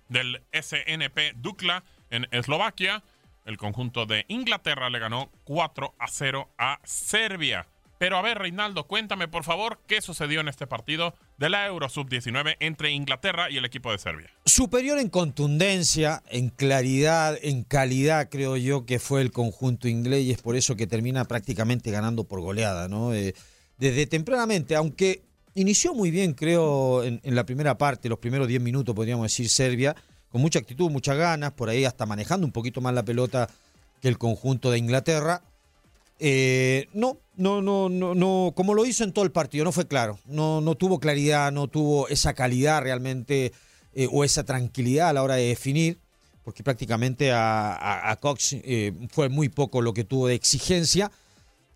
del 0.09 0.40
SNP 0.53 1.33
Dukla 1.35 1.83
en 2.11 2.29
Eslovaquia. 2.31 3.03
El 3.44 3.57
conjunto 3.57 4.07
de 4.07 4.25
Inglaterra 4.29 4.88
le 4.88 5.01
ganó 5.01 5.31
4 5.42 5.96
a 5.99 6.07
0 6.07 6.49
a 6.57 6.79
Serbia. 6.85 7.66
Pero 7.99 8.19
a 8.19 8.23
ver, 8.23 8.39
Reinaldo, 8.39 8.87
cuéntame 8.87 9.27
por 9.27 9.45
favor 9.45 9.81
qué 9.87 10.03
sucedió 10.03 10.41
en 10.41 10.49
este 10.49 10.67
partido 10.67 11.15
de 11.39 11.49
la 11.49 11.67
Euro 11.67 11.89
Sub-19 11.89 12.57
entre 12.61 12.91
Inglaterra 12.91 13.51
y 13.51 13.57
el 13.57 13.65
equipo 13.65 13.91
de 13.91 13.99
Serbia. 13.99 14.31
Superior 14.45 14.99
en 14.99 15.09
contundencia, 15.09 16.23
en 16.29 16.51
claridad, 16.51 17.39
en 17.43 17.63
calidad, 17.63 18.29
creo 18.31 18.57
yo 18.57 18.85
que 18.85 18.99
fue 18.99 19.23
el 19.23 19.33
conjunto 19.33 19.89
inglés 19.89 20.25
y 20.25 20.33
es 20.33 20.43
por 20.43 20.57
eso 20.57 20.77
que 20.77 20.87
termina 20.87 21.25
prácticamente 21.25 21.91
ganando 21.91 22.25
por 22.25 22.41
goleada, 22.41 22.89
¿no? 22.89 23.15
Eh, 23.15 23.35
desde 23.79 24.07
tempranamente, 24.07 24.75
aunque 24.75 25.23
inició 25.55 25.95
muy 25.95 26.11
bien, 26.11 26.35
creo, 26.35 27.03
en, 27.03 27.21
en 27.23 27.35
la 27.35 27.45
primera 27.45 27.79
parte, 27.79 28.09
los 28.09 28.19
primeros 28.19 28.47
10 28.49 28.61
minutos, 28.61 28.95
podríamos 28.95 29.25
decir, 29.25 29.49
Serbia, 29.49 29.97
con 30.29 30.43
mucha 30.43 30.59
actitud, 30.59 30.91
muchas 30.91 31.17
ganas, 31.17 31.53
por 31.53 31.71
ahí 31.71 31.87
hasta 31.87 32.05
manejando 32.05 32.47
un 32.47 32.53
poquito 32.53 32.83
más 32.83 32.93
la 32.93 33.03
pelota 33.05 33.49
que 34.03 34.09
el 34.09 34.19
conjunto 34.19 34.71
de 34.71 34.79
Inglaterra. 34.79 35.43
Eh, 36.19 36.89
no, 36.95 37.19
no, 37.37 37.61
no, 37.61 37.89
no, 37.89 38.15
no, 38.15 38.53
como 38.57 38.75
lo 38.75 38.87
hizo 38.87 39.05
en 39.05 39.13
todo 39.13 39.25
el 39.25 39.33
partido, 39.33 39.65
no 39.65 39.73
fue 39.73 39.87
claro. 39.87 40.19
No, 40.27 40.61
no 40.61 40.75
tuvo 40.75 40.99
claridad, 40.99 41.53
no 41.53 41.69
tuvo 41.69 42.09
esa 42.09 42.35
calidad 42.35 42.83
realmente 42.83 43.53
eh, 43.95 44.09
o 44.11 44.25
esa 44.25 44.45
tranquilidad 44.45 45.11
a 45.11 45.13
la 45.13 45.23
hora 45.23 45.37
de 45.37 45.49
definir, 45.49 45.99
porque 46.45 46.63
prácticamente 46.63 47.33
a, 47.33 48.19
Cox 48.21 48.53
eh, 48.53 48.93
fue 49.11 49.29
muy 49.29 49.49
poco 49.49 49.83
lo 49.83 49.93
que 49.93 50.05
tuvo 50.05 50.29
de 50.29 50.35
exigencia. 50.35 51.11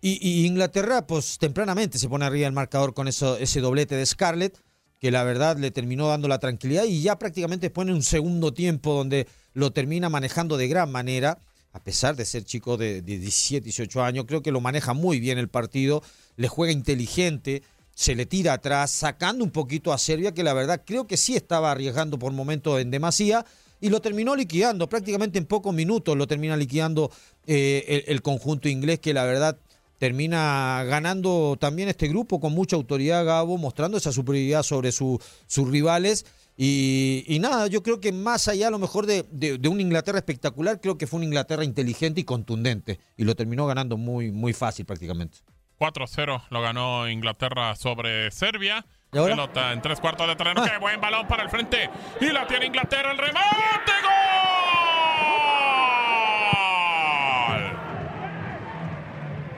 Y, 0.03 0.47
Inglaterra, 0.47 1.05
pues 1.05 1.37
tempranamente 1.37 1.99
se 1.99 2.09
pone 2.09 2.25
arriba 2.25 2.47
el 2.47 2.53
marcador 2.53 2.95
con 2.95 3.07
ese 3.07 3.61
doblete 3.61 3.95
de 3.95 4.05
Scarlett, 4.05 4.57
que 4.99 5.11
la 5.11 5.23
verdad 5.23 5.57
le 5.57 5.69
terminó 5.69 6.07
dando 6.07 6.27
la 6.27 6.39
tranquilidad 6.39 6.85
y 6.85 7.01
ya 7.01 7.19
prácticamente 7.19 7.69
pone 7.69 7.91
un 7.91 8.01
segundo 8.01 8.53
tiempo 8.53 8.93
donde 8.93 9.27
lo 9.53 9.71
termina 9.71 10.09
manejando 10.09 10.57
de 10.57 10.67
gran 10.67 10.91
manera, 10.91 11.39
a 11.73 11.83
pesar 11.83 12.15
de 12.15 12.25
ser 12.25 12.43
chico 12.43 12.77
de, 12.77 13.01
de 13.01 13.17
17, 13.17 13.63
18 13.63 14.03
años, 14.03 14.25
creo 14.27 14.41
que 14.41 14.51
lo 14.51 14.61
maneja 14.61 14.93
muy 14.93 15.19
bien 15.19 15.37
el 15.37 15.47
partido, 15.47 16.03
le 16.35 16.47
juega 16.47 16.73
inteligente, 16.73 17.63
se 17.93 18.15
le 18.15 18.25
tira 18.25 18.53
atrás, 18.53 18.91
sacando 18.91 19.43
un 19.43 19.51
poquito 19.51 19.93
a 19.93 19.97
Serbia, 19.97 20.33
que 20.33 20.43
la 20.43 20.53
verdad 20.53 20.81
creo 20.85 21.07
que 21.07 21.17
sí 21.17 21.35
estaba 21.35 21.71
arriesgando 21.71 22.17
por 22.19 22.31
momentos 22.33 22.81
en 22.81 22.91
demasía, 22.91 23.45
y 23.79 23.89
lo 23.89 23.99
terminó 23.99 24.35
liquidando, 24.35 24.87
prácticamente 24.87 25.39
en 25.39 25.45
pocos 25.45 25.73
minutos 25.73 26.15
lo 26.15 26.27
termina 26.27 26.55
liquidando 26.55 27.11
eh, 27.47 28.03
el, 28.07 28.21
conjunto 28.21 28.69
inglés, 28.69 28.99
que 28.99 29.13
la 29.13 29.25
verdad 29.25 29.57
termina 29.97 30.83
ganando 30.87 31.57
también 31.59 31.89
este 31.89 32.07
grupo 32.07 32.39
con 32.39 32.53
mucha 32.53 32.75
autoridad, 32.75 33.25
Gabo, 33.25 33.57
mostrando 33.57 33.97
esa 33.97 34.11
superioridad 34.11 34.63
sobre 34.63 34.91
su- 34.91 35.19
sus 35.47 35.69
rivales. 35.69 36.25
Y, 36.63 37.23
y 37.27 37.39
nada, 37.39 37.65
yo 37.65 37.81
creo 37.81 37.99
que 37.99 38.11
más 38.11 38.47
allá 38.47 38.67
a 38.67 38.69
lo 38.69 38.77
mejor 38.77 39.07
de, 39.07 39.25
de, 39.31 39.57
de 39.57 39.67
una 39.67 39.81
Inglaterra 39.81 40.19
espectacular, 40.19 40.79
creo 40.79 40.95
que 40.95 41.07
fue 41.07 41.17
una 41.17 41.25
Inglaterra 41.25 41.63
inteligente 41.63 42.21
y 42.21 42.23
contundente. 42.23 42.99
Y 43.17 43.23
lo 43.23 43.33
terminó 43.35 43.65
ganando 43.65 43.97
muy, 43.97 44.31
muy 44.31 44.53
fácil 44.53 44.85
prácticamente. 44.85 45.39
4-0 45.79 46.43
lo 46.51 46.61
ganó 46.61 47.09
Inglaterra 47.09 47.75
sobre 47.75 48.29
Serbia. 48.29 48.85
¿Y 49.11 49.17
ahora? 49.17 49.33
Pelota 49.33 49.73
en 49.73 49.81
tres 49.81 49.99
cuartos 49.99 50.27
de 50.27 50.35
terreno. 50.35 50.63
¡Qué 50.63 50.77
buen 50.77 51.01
balón 51.01 51.27
para 51.27 51.41
el 51.41 51.49
frente! 51.49 51.89
Y 52.19 52.25
la 52.25 52.45
tiene 52.45 52.67
Inglaterra. 52.67 53.11
¡El 53.11 53.17
remate! 53.17 53.91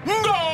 ¡Gol! 0.06 0.14
¡Gol! 0.24 0.53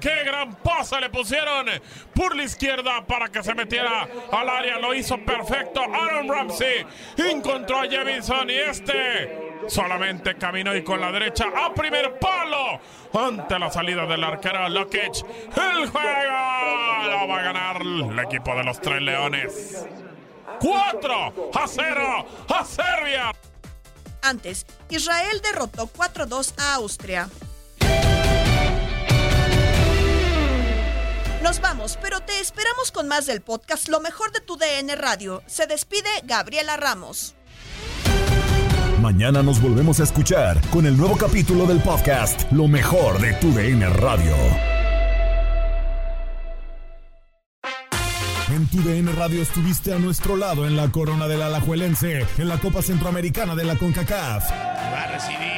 Qué 0.00 0.22
gran 0.24 0.54
pase 0.56 1.00
le 1.00 1.10
pusieron 1.10 1.66
por 2.14 2.36
la 2.36 2.44
izquierda 2.44 3.04
para 3.04 3.28
que 3.28 3.42
se 3.42 3.54
metiera 3.54 4.06
al 4.30 4.48
área. 4.48 4.78
Lo 4.78 4.94
hizo 4.94 5.18
perfecto. 5.18 5.80
Aaron 5.82 6.28
Ramsey 6.28 6.86
encontró 7.16 7.80
a 7.80 7.88
Javison 7.90 8.48
y 8.50 8.54
este 8.54 9.58
solamente 9.66 10.36
caminó 10.36 10.76
y 10.76 10.84
con 10.84 11.00
la 11.00 11.10
derecha 11.10 11.46
a 11.56 11.74
primer 11.74 12.18
palo 12.20 12.80
ante 13.12 13.58
la 13.58 13.70
salida 13.70 14.06
del 14.06 14.22
arquero 14.22 14.68
Lokic. 14.68 15.24
El 15.56 15.88
juego 15.88 17.08
lo 17.10 17.28
va 17.28 17.38
a 17.38 17.42
ganar 17.42 17.82
el 17.82 18.18
equipo 18.20 18.54
de 18.54 18.62
los 18.62 18.80
Tres 18.80 19.02
Leones. 19.02 19.86
4 20.60 21.50
a 21.52 21.66
0 21.66 22.26
a 22.48 22.64
Serbia. 22.64 23.32
Antes, 24.22 24.66
Israel 24.88 25.40
derrotó 25.42 25.86
4-2 25.88 26.54
a 26.58 26.74
Austria. 26.74 27.28
Nos 31.42 31.60
vamos, 31.60 31.96
pero 32.02 32.20
te 32.20 32.40
esperamos 32.40 32.90
con 32.90 33.06
más 33.06 33.26
del 33.26 33.42
podcast 33.42 33.88
Lo 33.88 34.00
mejor 34.00 34.32
de 34.32 34.40
tu 34.40 34.56
DN 34.56 34.94
Radio. 34.96 35.42
Se 35.46 35.66
despide 35.66 36.08
Gabriela 36.24 36.76
Ramos. 36.76 37.36
Mañana 39.00 39.44
nos 39.44 39.62
volvemos 39.62 40.00
a 40.00 40.02
escuchar 40.02 40.60
con 40.70 40.84
el 40.84 40.96
nuevo 40.96 41.16
capítulo 41.16 41.66
del 41.66 41.78
podcast 41.78 42.50
Lo 42.50 42.66
mejor 42.66 43.20
de 43.20 43.34
tu 43.34 43.52
DN 43.52 43.88
Radio. 43.88 44.34
En 48.50 48.66
tu 48.66 48.82
DN 48.82 49.12
Radio 49.12 49.40
estuviste 49.40 49.94
a 49.94 49.98
nuestro 49.98 50.36
lado 50.36 50.66
en 50.66 50.74
la 50.74 50.90
corona 50.90 51.28
del 51.28 51.42
Alajuelense, 51.42 52.26
en 52.38 52.48
la 52.48 52.58
Copa 52.58 52.82
Centroamericana 52.82 53.54
de 53.54 53.64
la 53.64 53.76
CONCACAF. 53.76 54.50
Va 54.50 55.02
a 55.02 55.06
recibir 55.12 55.57